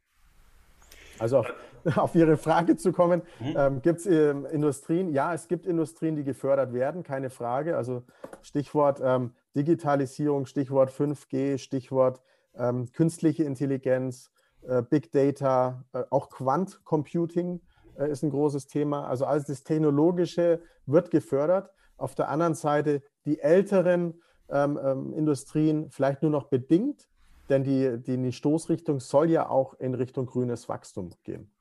[1.19, 1.53] Also auf,
[1.97, 3.55] auf Ihre Frage zu kommen, mhm.
[3.57, 5.09] ähm, gibt es ähm, Industrien?
[5.09, 7.77] Ja, es gibt Industrien, die gefördert werden, keine Frage.
[7.77, 8.03] Also
[8.41, 12.21] Stichwort ähm, Digitalisierung, Stichwort 5G, Stichwort
[12.55, 14.31] ähm, künstliche Intelligenz,
[14.67, 17.59] äh, Big Data, äh, auch Quant Computing
[17.97, 19.07] äh, ist ein großes Thema.
[19.07, 21.71] Also alles das Technologische wird gefördert.
[21.97, 27.09] Auf der anderen Seite die älteren ähm, ähm, Industrien vielleicht nur noch bedingt,
[27.49, 31.51] denn die, die, die Stoßrichtung soll ja auch in Richtung grünes Wachstum gehen.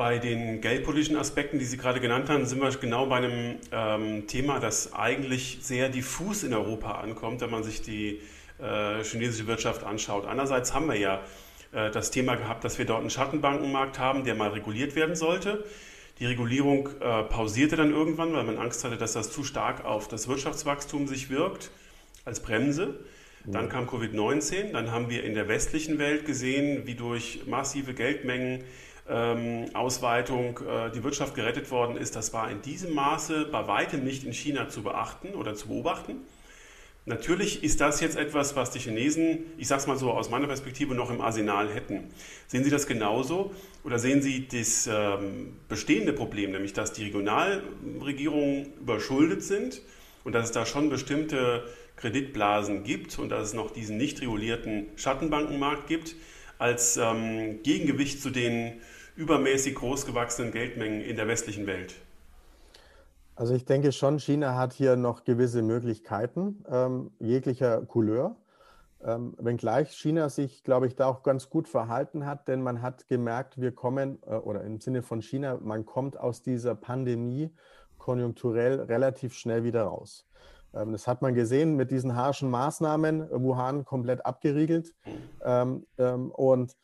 [0.00, 4.26] Bei den geldpolitischen Aspekten, die Sie gerade genannt haben, sind wir genau bei einem ähm,
[4.26, 8.22] Thema, das eigentlich sehr diffus in Europa ankommt, wenn man sich die
[8.58, 10.24] äh, chinesische Wirtschaft anschaut.
[10.26, 11.20] Andererseits haben wir ja
[11.72, 15.66] äh, das Thema gehabt, dass wir dort einen Schattenbankenmarkt haben, der mal reguliert werden sollte.
[16.18, 20.08] Die Regulierung äh, pausierte dann irgendwann, weil man Angst hatte, dass das zu stark auf
[20.08, 21.70] das Wirtschaftswachstum sich wirkt
[22.24, 23.00] als Bremse.
[23.44, 28.64] Dann kam Covid-19, dann haben wir in der westlichen Welt gesehen, wie durch massive Geldmengen
[29.74, 32.16] Ausweitung äh, die Wirtschaft gerettet worden ist.
[32.16, 36.16] Das war in diesem Maße bei weitem nicht in China zu beachten oder zu beobachten.
[37.06, 40.46] Natürlich ist das jetzt etwas, was die Chinesen, ich sage es mal so aus meiner
[40.46, 42.10] Perspektive, noch im Arsenal hätten.
[42.46, 48.74] Sehen Sie das genauso oder sehen Sie das ähm, bestehende Problem, nämlich dass die Regionalregierungen
[48.74, 49.80] überschuldet sind
[50.24, 51.64] und dass es da schon bestimmte
[51.96, 56.14] Kreditblasen gibt und dass es noch diesen nicht regulierten Schattenbankenmarkt gibt,
[56.58, 58.80] als ähm, Gegengewicht zu den
[59.20, 61.94] übermäßig großgewachsenen Geldmengen in der westlichen Welt?
[63.36, 68.36] Also ich denke schon, China hat hier noch gewisse Möglichkeiten ähm, jeglicher Couleur.
[69.02, 73.08] Ähm, wenngleich China sich, glaube ich, da auch ganz gut verhalten hat, denn man hat
[73.08, 77.50] gemerkt, wir kommen, äh, oder im Sinne von China, man kommt aus dieser Pandemie
[77.98, 80.26] konjunkturell relativ schnell wieder raus.
[80.74, 84.94] Ähm, das hat man gesehen mit diesen harschen Maßnahmen, Wuhan komplett abgeriegelt.
[85.42, 86.76] Ähm, ähm, und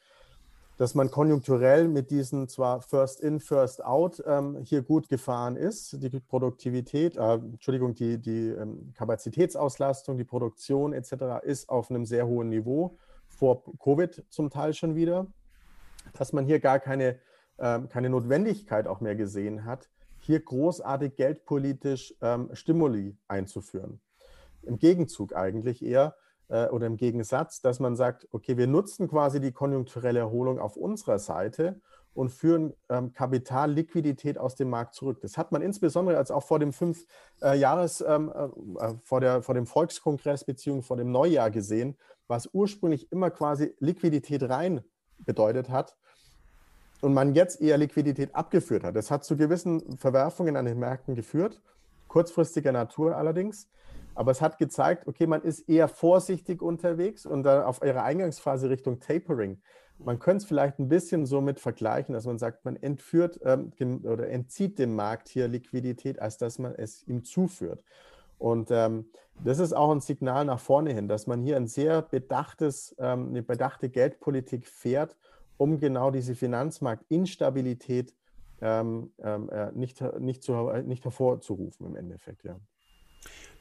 [0.76, 6.02] dass man konjunkturell mit diesen zwar First in, First out ähm, hier gut gefahren ist.
[6.02, 11.42] Die Produktivität, äh, Entschuldigung, die, die ähm, Kapazitätsauslastung, die Produktion etc.
[11.42, 15.26] ist auf einem sehr hohen Niveau, vor Covid zum Teil schon wieder.
[16.18, 17.18] Dass man hier gar keine,
[17.56, 24.00] äh, keine Notwendigkeit auch mehr gesehen hat, hier großartig geldpolitisch ähm, Stimuli einzuführen.
[24.62, 26.16] Im Gegenzug eigentlich eher
[26.48, 30.76] äh, oder im Gegensatz, dass man sagt, okay, wir nutzen quasi die konjunkturelle Erholung auf
[30.76, 31.80] unserer Seite
[32.14, 35.20] und führen ähm, Kapital, Liquidität aus dem Markt zurück.
[35.20, 37.04] Das hat man insbesondere als auch vor dem fünf
[37.42, 41.96] äh, Jahres, ähm, äh, äh vor, der, vor dem Volkskongress beziehungsweise vor dem Neujahr gesehen,
[42.26, 44.82] was ursprünglich immer quasi Liquidität rein
[45.18, 45.96] bedeutet hat
[47.00, 48.96] und man jetzt eher Liquidität abgeführt hat.
[48.96, 51.60] Das hat zu gewissen Verwerfungen an den Märkten geführt,
[52.08, 53.68] kurzfristiger Natur allerdings.
[54.16, 58.68] Aber es hat gezeigt, okay, man ist eher vorsichtig unterwegs und dann auf ihrer Eingangsphase
[58.68, 59.60] Richtung Tapering.
[59.98, 63.72] Man könnte es vielleicht ein bisschen so mit vergleichen, dass man sagt, man entführt ähm,
[64.04, 67.84] oder entzieht dem Markt hier Liquidität, als dass man es ihm zuführt.
[68.38, 69.06] Und ähm,
[69.44, 73.28] das ist auch ein Signal nach vorne hin, dass man hier ein sehr bedachtes, ähm,
[73.28, 75.16] eine bedachte Geldpolitik fährt
[75.56, 78.14] um genau diese Finanzmarktinstabilität
[78.60, 82.58] ähm, ähm, äh, nicht, nicht, zu, nicht hervorzurufen im Endeffekt, ja.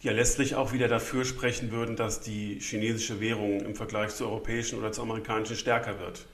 [0.06, 4.78] Ja letztlich auch wieder dafür sprechen würden, dass die chinesische Währung im Vergleich zur europäischen
[4.78, 6.28] oder zur amerikanischen stärker wird.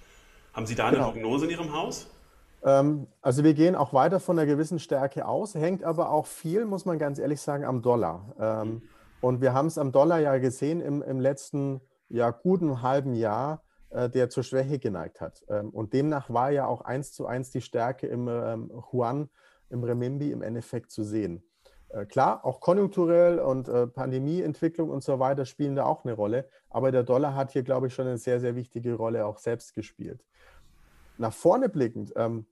[0.51, 1.12] Haben Sie da eine genau.
[1.12, 2.10] Prognose in Ihrem Haus?
[2.65, 6.65] Ähm, also wir gehen auch weiter von einer gewissen Stärke aus, hängt aber auch viel,
[6.65, 8.36] muss man ganz ehrlich sagen, am Dollar.
[8.38, 8.81] Ähm, mhm.
[9.21, 11.79] Und wir haben es am Dollar ja gesehen im, im letzten
[12.10, 15.45] ja, guten halben Jahr, äh, der zur Schwäche geneigt hat.
[15.47, 18.27] Ähm, und demnach war ja auch eins zu eins die Stärke im
[18.91, 19.29] Yuan,
[19.69, 21.41] im Remimbi im Endeffekt zu sehen.
[21.93, 26.47] Äh, klar, auch konjunkturell und äh, Pandemieentwicklung und so weiter spielen da auch eine Rolle.
[26.69, 29.73] Aber der Dollar hat hier, glaube ich, schon eine sehr, sehr wichtige Rolle auch selbst
[29.73, 30.23] gespielt.
[31.17, 32.45] Nach vorne blickend ähm,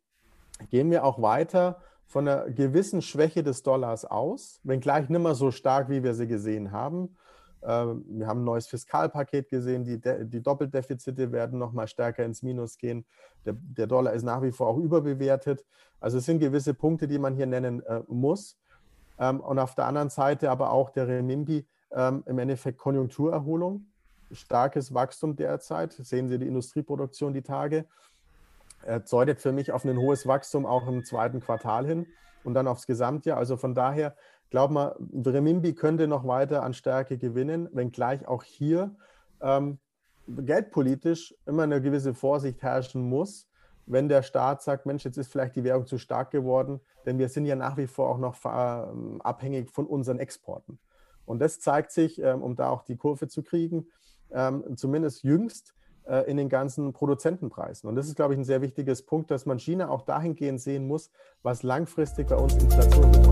[0.69, 5.51] gehen wir auch weiter von einer gewissen Schwäche des Dollars aus, wenngleich nicht mehr so
[5.51, 7.15] stark, wie wir sie gesehen haben.
[7.61, 12.41] Ähm, wir haben ein neues Fiskalpaket gesehen, die, die Doppeldefizite werden noch mal stärker ins
[12.41, 13.05] Minus gehen.
[13.45, 15.65] Der, der, Dollar ist nach wie vor auch überbewertet.
[15.99, 18.57] Also es sind gewisse Punkte, die man hier nennen äh, muss.
[19.19, 23.85] Ähm, und auf der anderen Seite aber auch der Renminbi ähm, im Endeffekt Konjunkturerholung,
[24.31, 25.93] starkes Wachstum derzeit.
[25.93, 27.85] Sehen Sie die Industrieproduktion die Tage.
[28.83, 32.07] Er deutet für mich auf ein hohes Wachstum auch im zweiten Quartal hin
[32.43, 33.37] und dann aufs Gesamtjahr.
[33.37, 34.15] Also von daher
[34.49, 38.95] glaube mal, Renminbi könnte noch weiter an Stärke gewinnen, wenngleich auch hier
[39.41, 39.79] ähm,
[40.27, 43.47] geldpolitisch immer eine gewisse Vorsicht herrschen muss,
[43.89, 47.27] wenn der Staat sagt, Mensch, jetzt ist vielleicht die Währung zu stark geworden, denn wir
[47.27, 50.79] sind ja nach wie vor auch noch äh, abhängig von unseren Exporten.
[51.25, 53.87] Und das zeigt sich, ähm, um da auch die Kurve zu kriegen,
[54.31, 55.73] ähm, zumindest jüngst
[56.05, 57.89] äh, in den ganzen Produzentenpreisen.
[57.89, 60.87] Und das ist, glaube ich, ein sehr wichtiges Punkt, dass man China auch dahingehend sehen
[60.87, 63.28] muss, was langfristig bei uns Inflation bedeutet.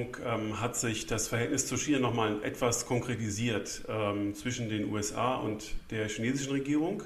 [0.00, 5.36] Regierung ähm, hat sich das Verhältnis zu China nochmal etwas konkretisiert ähm, zwischen den USA
[5.36, 7.02] und der chinesischen Regierung.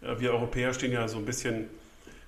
[0.00, 1.68] Äh, wir Europäer stehen ja so ein bisschen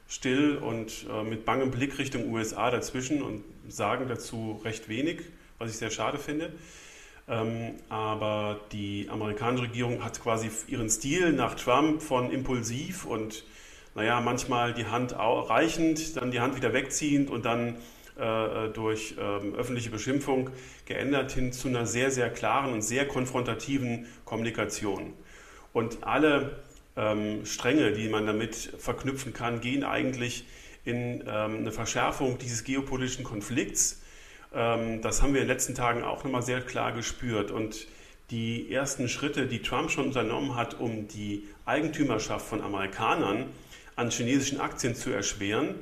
[0.09, 5.21] still und äh, mit bangem Blick Richtung USA dazwischen und sagen dazu recht wenig,
[5.59, 6.53] was ich sehr schade finde.
[7.27, 13.45] Ähm, aber die amerikanische Regierung hat quasi ihren Stil nach Trump von impulsiv und
[13.95, 17.77] naja, manchmal die Hand reichend, dann die Hand wieder wegziehend und dann
[18.17, 20.51] äh, durch ähm, öffentliche Beschimpfung
[20.87, 25.13] geändert hin zu einer sehr, sehr klaren und sehr konfrontativen Kommunikation.
[25.73, 26.63] Und alle
[26.97, 30.47] ähm, Stränge, die man damit verknüpfen kann, gehen eigentlich
[30.85, 34.01] in ähm, eine Verschärfung dieses geopolitischen Konflikts.
[34.53, 37.51] Das haben wir in den letzten Tagen auch nochmal sehr klar gespürt.
[37.51, 37.89] Und
[38.31, 43.47] die ersten Schritte, die Trump schon unternommen hat, um die Eigentümerschaft von Amerikanern
[43.97, 45.75] an chinesischen Aktien zu erschweren,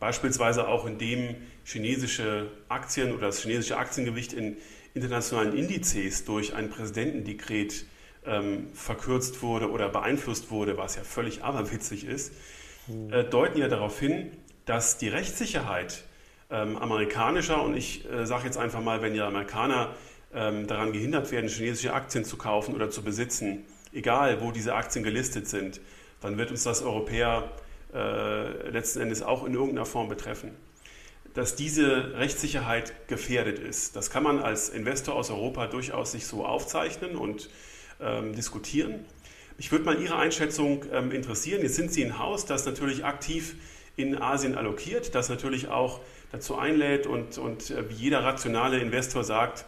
[0.00, 4.56] beispielsweise auch indem chinesische Aktien oder das chinesische Aktiengewicht in
[4.94, 7.86] internationalen Indizes durch ein Präsidentendekret
[8.26, 12.32] ähm, verkürzt wurde oder beeinflusst wurde, was ja völlig aberwitzig ist,
[13.10, 14.30] äh, deuten ja darauf hin,
[14.66, 16.04] dass die Rechtssicherheit
[16.50, 19.94] ähm, amerikanischer, und ich äh, sage jetzt einfach mal, wenn die Amerikaner
[20.34, 25.04] ähm, daran gehindert werden, chinesische Aktien zu kaufen oder zu besitzen, egal wo diese Aktien
[25.04, 25.80] gelistet sind,
[26.20, 27.50] dann wird uns das Europäer
[27.92, 30.50] äh, letzten Endes auch in irgendeiner Form betreffen.
[31.34, 36.46] Dass diese Rechtssicherheit gefährdet ist, das kann man als Investor aus Europa durchaus sich so
[36.46, 37.50] aufzeichnen und
[38.00, 39.04] ähm, diskutieren.
[39.58, 41.62] Ich würde mal Ihre Einschätzung ähm, interessieren.
[41.62, 43.56] Jetzt sind Sie ein Haus, das natürlich aktiv
[43.96, 46.00] in Asien allokiert, das natürlich auch
[46.32, 49.64] dazu einlädt und, und äh, wie jeder rationale Investor sagt,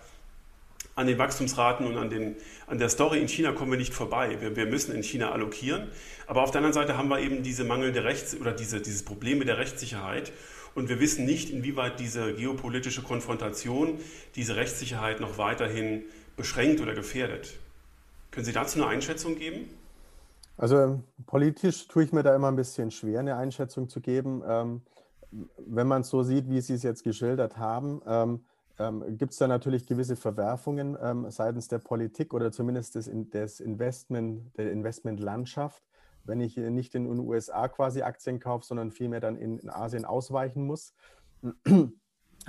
[0.97, 4.39] an den Wachstumsraten und an, den, an der Story in China kommen wir nicht vorbei.
[4.41, 5.91] Wir, wir, müssen in China allokieren.
[6.27, 9.39] Aber auf der anderen Seite haben wir eben diese mangelnde Rechts- oder diese, dieses Problem
[9.39, 10.33] mit der Rechtssicherheit.
[10.77, 13.99] Und wir wissen nicht, inwieweit diese geopolitische Konfrontation
[14.35, 16.03] diese Rechtssicherheit noch weiterhin
[16.37, 17.55] beschränkt oder gefährdet.
[18.31, 19.71] Können Sie dazu eine Einschätzung geben?
[20.59, 24.43] Also politisch tue ich mir da immer ein bisschen schwer, eine Einschätzung zu geben.
[24.47, 24.83] Ähm,
[25.67, 28.41] wenn man es so sieht, wie Sie es jetzt geschildert haben, ähm,
[28.79, 33.61] ähm, gibt es da natürlich gewisse Verwerfungen ähm, seitens der Politik oder zumindest des, des
[33.61, 35.83] Investment, der Investmentlandschaft,
[36.27, 40.05] wenn ich nicht in den USA quasi Aktien kaufe, sondern vielmehr dann in, in Asien
[40.05, 40.95] ausweichen muss.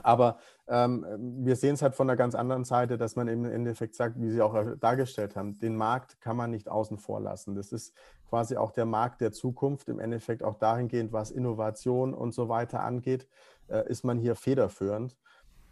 [0.04, 0.38] Aber
[0.68, 1.06] ähm,
[1.44, 4.30] wir sehen es halt von einer ganz anderen Seite, dass man im Endeffekt sagt, wie
[4.30, 7.56] Sie auch dargestellt haben, den Markt kann man nicht außen vor lassen.
[7.56, 7.96] Das ist
[8.30, 9.90] quasi auch der Markt der Zukunft.
[9.90, 13.28] Im Endeffekt auch dahingehend, was Innovation und so weiter angeht,
[13.70, 15.18] äh, ist man hier federführend.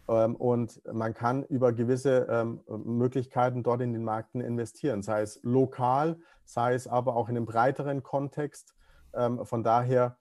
[0.08, 5.40] Ähm, und man kann über gewisse ähm, Möglichkeiten dort in den Märkten investieren, sei es
[5.42, 8.74] lokal, sei es aber auch in einem breiteren Kontext.
[9.12, 10.16] Ähm, von daher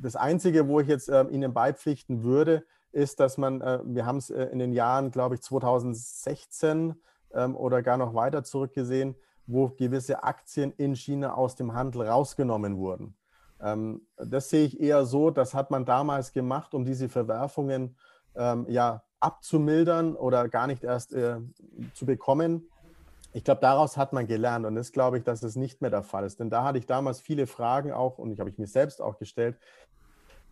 [0.00, 4.18] das Einzige, wo ich jetzt äh, Ihnen beipflichten würde, ist, dass man, äh, wir haben
[4.18, 6.94] es äh, in den Jahren, glaube ich, 2016
[7.32, 12.76] ähm, oder gar noch weiter zurückgesehen, wo gewisse Aktien in China aus dem Handel rausgenommen
[12.76, 13.16] wurden.
[13.60, 17.96] Ähm, das sehe ich eher so, das hat man damals gemacht, um diese Verwerfungen
[18.36, 21.38] ähm, ja, abzumildern oder gar nicht erst äh,
[21.94, 22.68] zu bekommen.
[23.38, 26.02] Ich glaube, daraus hat man gelernt und das glaube ich, dass es nicht mehr der
[26.02, 26.40] Fall ist.
[26.40, 29.16] Denn da hatte ich damals viele Fragen auch und ich habe ich mir selbst auch
[29.16, 29.56] gestellt.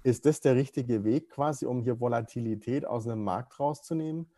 [0.04, 4.30] Ist das der richtige Weg quasi, um hier Volatilität aus einem Markt rauszunehmen?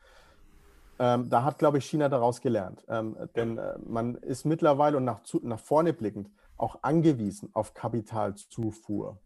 [0.98, 2.87] Ähm, da hat, glaube ich, China daraus gelernt.
[2.88, 7.74] Ähm, denn äh, man ist mittlerweile und nach, zu, nach vorne blickend auch angewiesen auf
[7.74, 9.18] Kapitalzufuhr.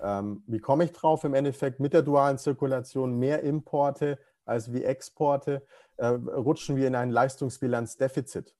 [0.00, 1.24] Ähm, wie komme ich drauf?
[1.24, 5.62] Im Endeffekt mit der dualen Zirkulation mehr Importe als wie Exporte
[5.96, 8.54] äh, rutschen wir in ein Leistungsbilanzdefizit.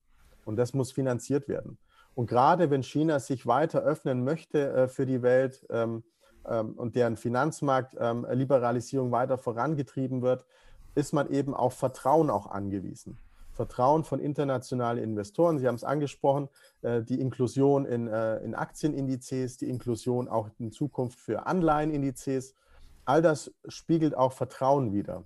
[0.45, 1.79] Und das muss finanziert werden.
[2.15, 6.05] Und gerade wenn China sich weiter öffnen möchte äh, für die Welt ähm,
[6.47, 10.45] ähm, und deren Finanzmarktliberalisierung ähm, weiter vorangetrieben wird,
[10.95, 13.19] ist man eben auf Vertrauen auch angewiesen.
[13.55, 15.59] Vertrauen von internationalen Investoren.
[15.59, 16.49] Sie haben es angesprochen,
[16.83, 22.55] äh, die Inklusion in, äh, in Aktienindizes, die Inklusion auch in Zukunft für Anleihenindizes.
[23.05, 25.25] All das spiegelt auch Vertrauen wider.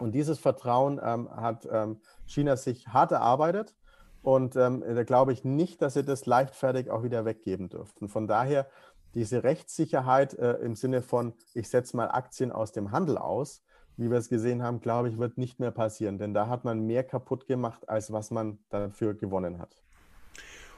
[0.00, 3.74] Und dieses Vertrauen ähm, hat ähm, China sich hart erarbeitet.
[4.22, 8.08] Und ähm, da glaube ich nicht, dass sie das leichtfertig auch wieder weggeben dürften.
[8.08, 8.66] Von daher
[9.14, 13.62] diese Rechtssicherheit äh, im Sinne von, ich setze mal Aktien aus dem Handel aus,
[13.96, 16.18] wie wir es gesehen haben, glaube ich, wird nicht mehr passieren.
[16.18, 19.82] Denn da hat man mehr kaputt gemacht, als was man dafür gewonnen hat.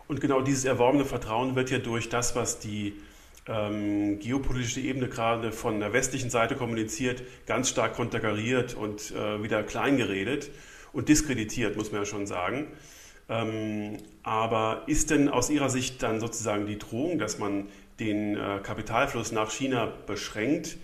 [0.09, 3.01] Und genau dieses erworbene Vertrauen wird ja durch das, was die
[3.47, 9.63] ähm, geopolitische Ebene gerade von der westlichen Seite kommuniziert, ganz stark konterkariert und äh, wieder
[9.63, 10.51] kleingeredet
[10.93, 12.69] und diskreditiert, muss man ja schon sagen.
[13.29, 17.69] Ähm, aber ist denn aus Ihrer Sicht dann sozusagen die Drohung, dass man
[17.99, 20.77] den äh, Kapitalfluss nach China beschränkt,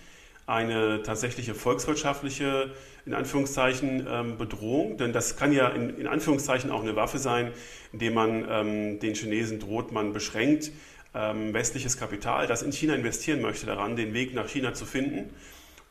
[0.46, 2.70] eine tatsächliche volkswirtschaftliche,
[3.04, 4.96] in Anführungszeichen, ähm, Bedrohung?
[4.96, 7.52] Denn das kann ja in, in Anführungszeichen auch eine Waffe sein,
[7.92, 10.72] indem man ähm, den Chinesen droht, man beschränkt
[11.18, 15.34] ähm, westliches Kapital, das in China investieren möchte, daran, den Weg nach China zu finden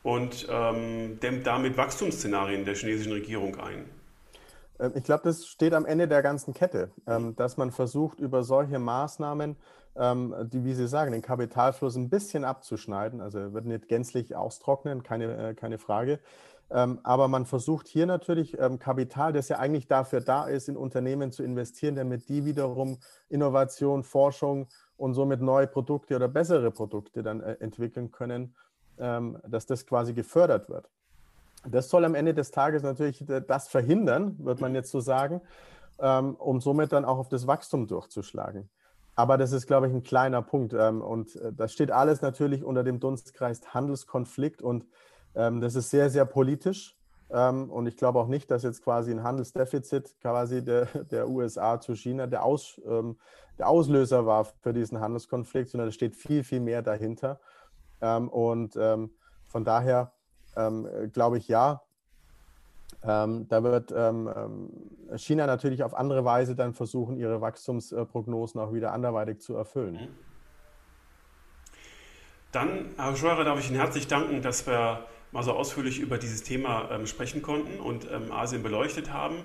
[0.02, 3.84] und ähm, dämmt damit Wachstumsszenarien der chinesischen Regierung ein.
[4.78, 8.42] Ähm, ich glaube, das steht am Ende der ganzen Kette, ähm, dass man versucht, über
[8.42, 9.56] solche Maßnahmen,
[9.96, 13.20] ähm, die, wie Sie sagen, den Kapitalfluss ein bisschen abzuschneiden.
[13.20, 16.20] Also er wird nicht gänzlich austrocknen, keine, äh, keine Frage.
[16.70, 21.42] aber man versucht hier natürlich Kapital, das ja eigentlich dafür da ist, in Unternehmen zu
[21.42, 22.98] investieren, damit die wiederum
[23.30, 24.68] Innovation, Forschung
[24.98, 28.54] und somit neue Produkte oder bessere Produkte dann äh, entwickeln können,
[29.46, 30.90] dass das quasi gefördert wird.
[31.64, 35.40] Das soll am Ende des Tages natürlich das verhindern, wird man jetzt so sagen,
[36.00, 38.68] ähm, um somit dann auch auf das Wachstum durchzuschlagen.
[39.14, 40.74] Aber das ist, glaube ich, ein kleiner Punkt.
[40.74, 44.86] Ähm, und äh, das steht alles natürlich unter dem Dunstkreis Handelskonflikt und
[45.34, 46.97] ähm, das ist sehr, sehr politisch.
[47.30, 51.94] Und ich glaube auch nicht, dass jetzt quasi ein Handelsdefizit quasi der, der USA zu
[51.94, 52.80] China der, Aus,
[53.58, 57.38] der Auslöser war für diesen Handelskonflikt, sondern es steht viel, viel mehr dahinter.
[58.00, 60.12] Und von daher
[60.58, 61.82] ähm, glaube ich, ja.
[63.04, 68.72] Ähm, da wird ähm, ähm, China natürlich auf andere Weise dann versuchen, ihre Wachstumsprognosen auch
[68.72, 69.94] wieder anderweitig zu erfüllen.
[69.94, 70.08] Mhm.
[72.50, 76.42] Dann, Herr Scheurer, darf ich Ihnen herzlich danken, dass wir mal so ausführlich über dieses
[76.42, 79.36] Thema ähm, sprechen konnten und ähm, Asien beleuchtet haben.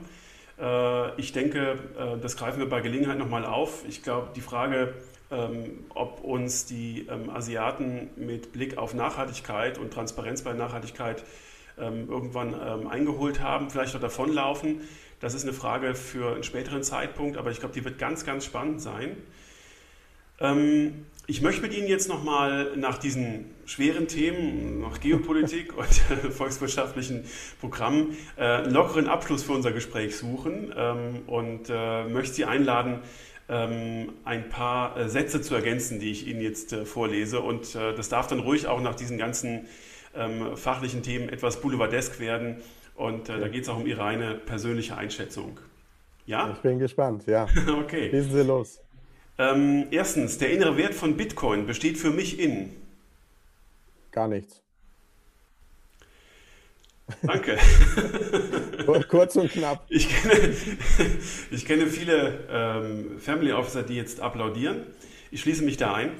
[0.59, 3.83] Äh, ich denke, äh, das greifen wir bei Gelegenheit nochmal auf.
[3.87, 4.93] Ich glaube, die Frage,
[5.31, 11.23] ähm, ob uns die ähm, Asiaten mit Blick auf Nachhaltigkeit und Transparenz bei Nachhaltigkeit
[11.77, 12.53] ähm, irgendwann
[12.87, 14.81] eingeholt haben, vielleicht auch davonlaufen.
[15.19, 18.45] Das ist eine Frage für einen späteren Zeitpunkt, aber ich glaube, die wird ganz, ganz
[18.45, 19.17] spannend sein.
[21.25, 27.23] Ich möchte mit Ihnen jetzt nochmal nach diesen schweren Themen, nach Geopolitik und volkswirtschaftlichen
[27.61, 30.73] Programmen, äh, einen lockeren Abschluss für unser Gespräch suchen
[31.27, 32.99] und äh, möchte Sie einladen,
[33.49, 37.41] ähm, ein paar äh, Sätze zu ergänzen, die ich Ihnen jetzt äh, vorlese.
[37.41, 39.67] Und äh, das darf dann ruhig auch nach diesen ganzen
[40.15, 42.57] ähm, fachlichen Themen etwas boulevardesk werden.
[42.95, 43.39] Und okay.
[43.39, 45.59] da geht es auch um Ihre reine persönliche Einschätzung.
[46.25, 46.51] Ja?
[46.53, 47.47] Ich bin gespannt, ja.
[47.79, 48.09] okay.
[48.09, 48.82] Lesen Sie los.
[49.37, 52.75] Ähm, erstens, der innere Wert von Bitcoin besteht für mich in?
[54.11, 54.61] Gar nichts.
[57.21, 57.57] Danke.
[59.09, 59.85] Kurz und knapp.
[59.89, 60.55] Ich kenne,
[61.51, 64.85] ich kenne viele ähm, Family Officer, die jetzt applaudieren.
[65.31, 66.11] Ich schließe mich da ein.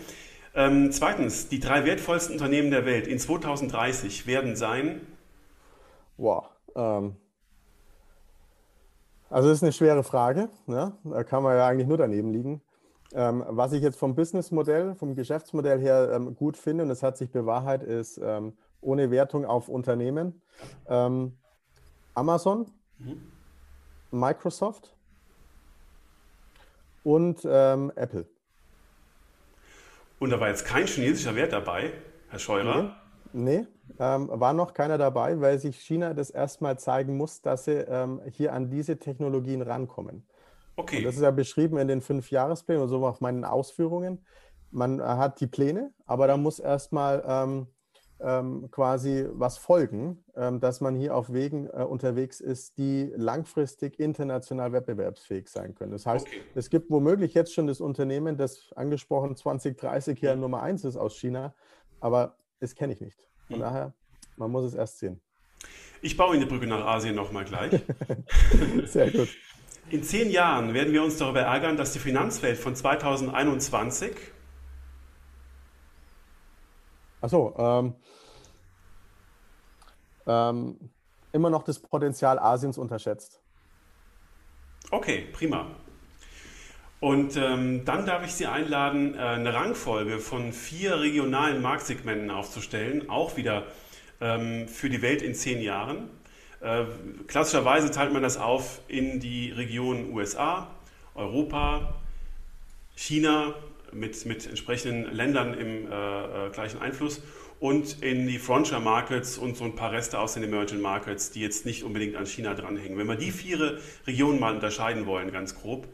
[0.56, 5.02] Ähm, zweitens, die drei wertvollsten Unternehmen der Welt in 2030 werden sein.
[6.18, 6.46] Wow.
[6.76, 7.16] Ähm,
[9.30, 10.50] also das ist eine schwere Frage.
[10.68, 10.94] Ne?
[11.04, 12.62] Da kann man ja eigentlich nur daneben liegen.
[13.16, 17.16] Ähm, was ich jetzt vom Businessmodell, vom Geschäftsmodell her ähm, gut finde, und es hat
[17.16, 20.42] sich bewahrheitet, ist ähm, ohne Wertung auf Unternehmen.
[20.88, 21.38] Ähm,
[22.16, 23.22] Amazon, mhm.
[24.12, 24.96] Microsoft
[27.04, 28.26] und ähm, Apple.
[30.20, 31.94] Und da war jetzt kein chinesischer Wert dabei,
[32.30, 32.96] Herr Scheurer?
[33.32, 33.68] Nee, nee
[34.00, 37.86] ähm, war noch keiner dabei, weil sich China das erstmal zeigen muss, dass sie
[38.32, 40.26] hier an diese Technologien rankommen.
[40.76, 40.98] Okay.
[40.98, 44.26] Und das ist ja beschrieben in den fünf Jahresplänen und so auf meinen Ausführungen.
[44.72, 47.68] Man äh, hat die Pläne, aber da muss erstmal ähm,
[48.20, 54.00] ähm, quasi was folgen, ähm, dass man hier auf Wegen äh, unterwegs ist, die langfristig
[54.00, 55.92] international wettbewerbsfähig sein können.
[55.92, 56.42] Das heißt, okay.
[56.56, 61.18] es gibt womöglich jetzt schon das Unternehmen, das angesprochen 2030 hier Nummer eins ist aus
[61.18, 61.54] China,
[62.00, 63.28] aber das kenne ich nicht.
[63.48, 63.62] Von hm.
[63.62, 63.94] daher,
[64.38, 65.22] man muss es erst sehen.
[66.02, 67.82] Ich baue Ihnen die Brücke nach Asien nochmal gleich.
[68.86, 69.30] Sehr gut.
[69.90, 74.16] In zehn Jahren werden wir uns darüber ärgern, dass die Finanzwelt von 2021
[77.24, 77.96] Achso, ähm,
[80.28, 80.78] ähm,
[81.32, 83.40] immer noch das Potenzial Asiens unterschätzt.
[84.92, 85.68] Okay, prima.
[87.00, 93.10] Und ähm, dann darf ich Sie einladen, äh, eine Rangfolge von vier regionalen Marktsegmenten aufzustellen,
[93.10, 93.64] auch wieder
[94.20, 96.10] ähm, für die Welt in zehn Jahren.
[96.64, 96.86] Äh,
[97.28, 100.70] klassischerweise teilt man das auf in die Region USA,
[101.14, 101.94] Europa,
[102.96, 103.54] China
[103.92, 107.22] mit, mit entsprechenden Ländern im äh, äh, gleichen Einfluss
[107.60, 111.42] und in die Frontier Markets und so ein paar Reste aus den Emerging Markets, die
[111.42, 112.98] jetzt nicht unbedingt an China dranhängen.
[112.98, 115.90] Wenn wir die vier Regionen mal unterscheiden wollen, ganz grob,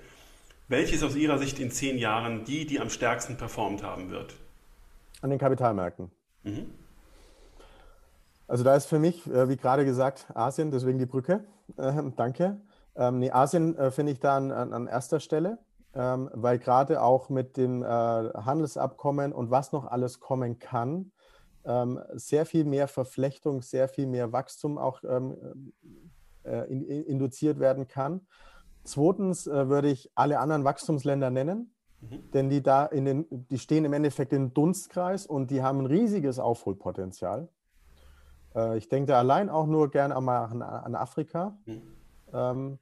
[0.67, 4.35] welche ist aus Ihrer Sicht in zehn Jahren die, die am stärksten performt haben wird?
[5.21, 6.11] An den Kapitalmärkten.
[6.43, 6.67] Mhm.
[8.49, 11.45] Also da ist für mich, äh, wie gerade gesagt, Asien, deswegen die Brücke.
[11.77, 12.59] Äh, danke.
[12.95, 15.59] Ähm, nee, Asien äh, finde ich da an, an erster Stelle
[15.93, 21.11] ähm, weil gerade auch mit dem äh, Handelsabkommen und was noch alles kommen kann,
[21.65, 25.73] ähm, sehr viel mehr Verflechtung, sehr viel mehr Wachstum auch ähm,
[26.43, 28.21] äh, in, induziert werden kann.
[28.83, 32.31] Zweitens äh, würde ich alle anderen Wachstumsländer nennen, mhm.
[32.33, 35.85] denn die da in den, die stehen im Endeffekt im Dunstkreis und die haben ein
[35.87, 37.49] riesiges Aufholpotenzial.
[38.59, 40.27] Äh, ich denke da allein auch nur gerne an,
[40.61, 41.57] an Afrika.
[41.65, 41.81] Mhm.
[42.33, 42.79] Ähm,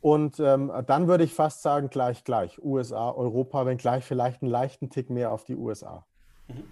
[0.00, 2.62] Und ähm, dann würde ich fast sagen, gleich, gleich.
[2.62, 6.04] USA, Europa, wenn gleich vielleicht einen leichten Tick mehr auf die USA.
[6.48, 6.64] Mhm.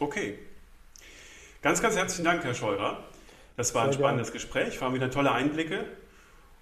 [0.00, 0.38] Okay.
[1.60, 3.04] Ganz, ganz herzlichen Dank, Herr Scheurer.
[3.56, 4.42] Das war Sehr ein spannendes gerne.
[4.42, 5.84] Gespräch, waren wieder tolle Einblicke.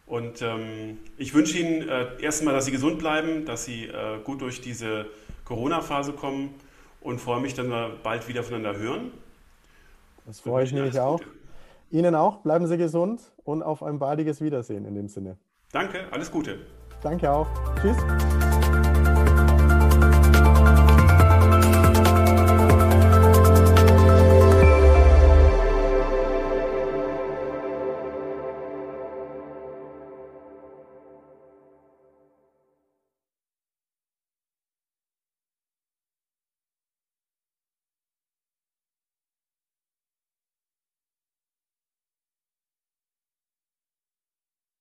[0.06, 4.40] Und ähm, ich wünsche Ihnen äh, erstmal, dass Sie gesund bleiben, dass Sie äh, gut
[4.40, 5.06] durch diese
[5.44, 6.54] Corona-Phase kommen
[7.00, 9.12] und freue mich, dass wir bald wieder voneinander hören.
[10.26, 11.20] Das freue ich mich auch.
[11.90, 15.38] Ihnen auch, bleiben Sie gesund und auf ein baldiges Wiedersehen in dem Sinne.
[15.72, 16.58] Danke, alles Gute.
[17.00, 17.46] Danke auch.
[17.80, 17.96] Tschüss.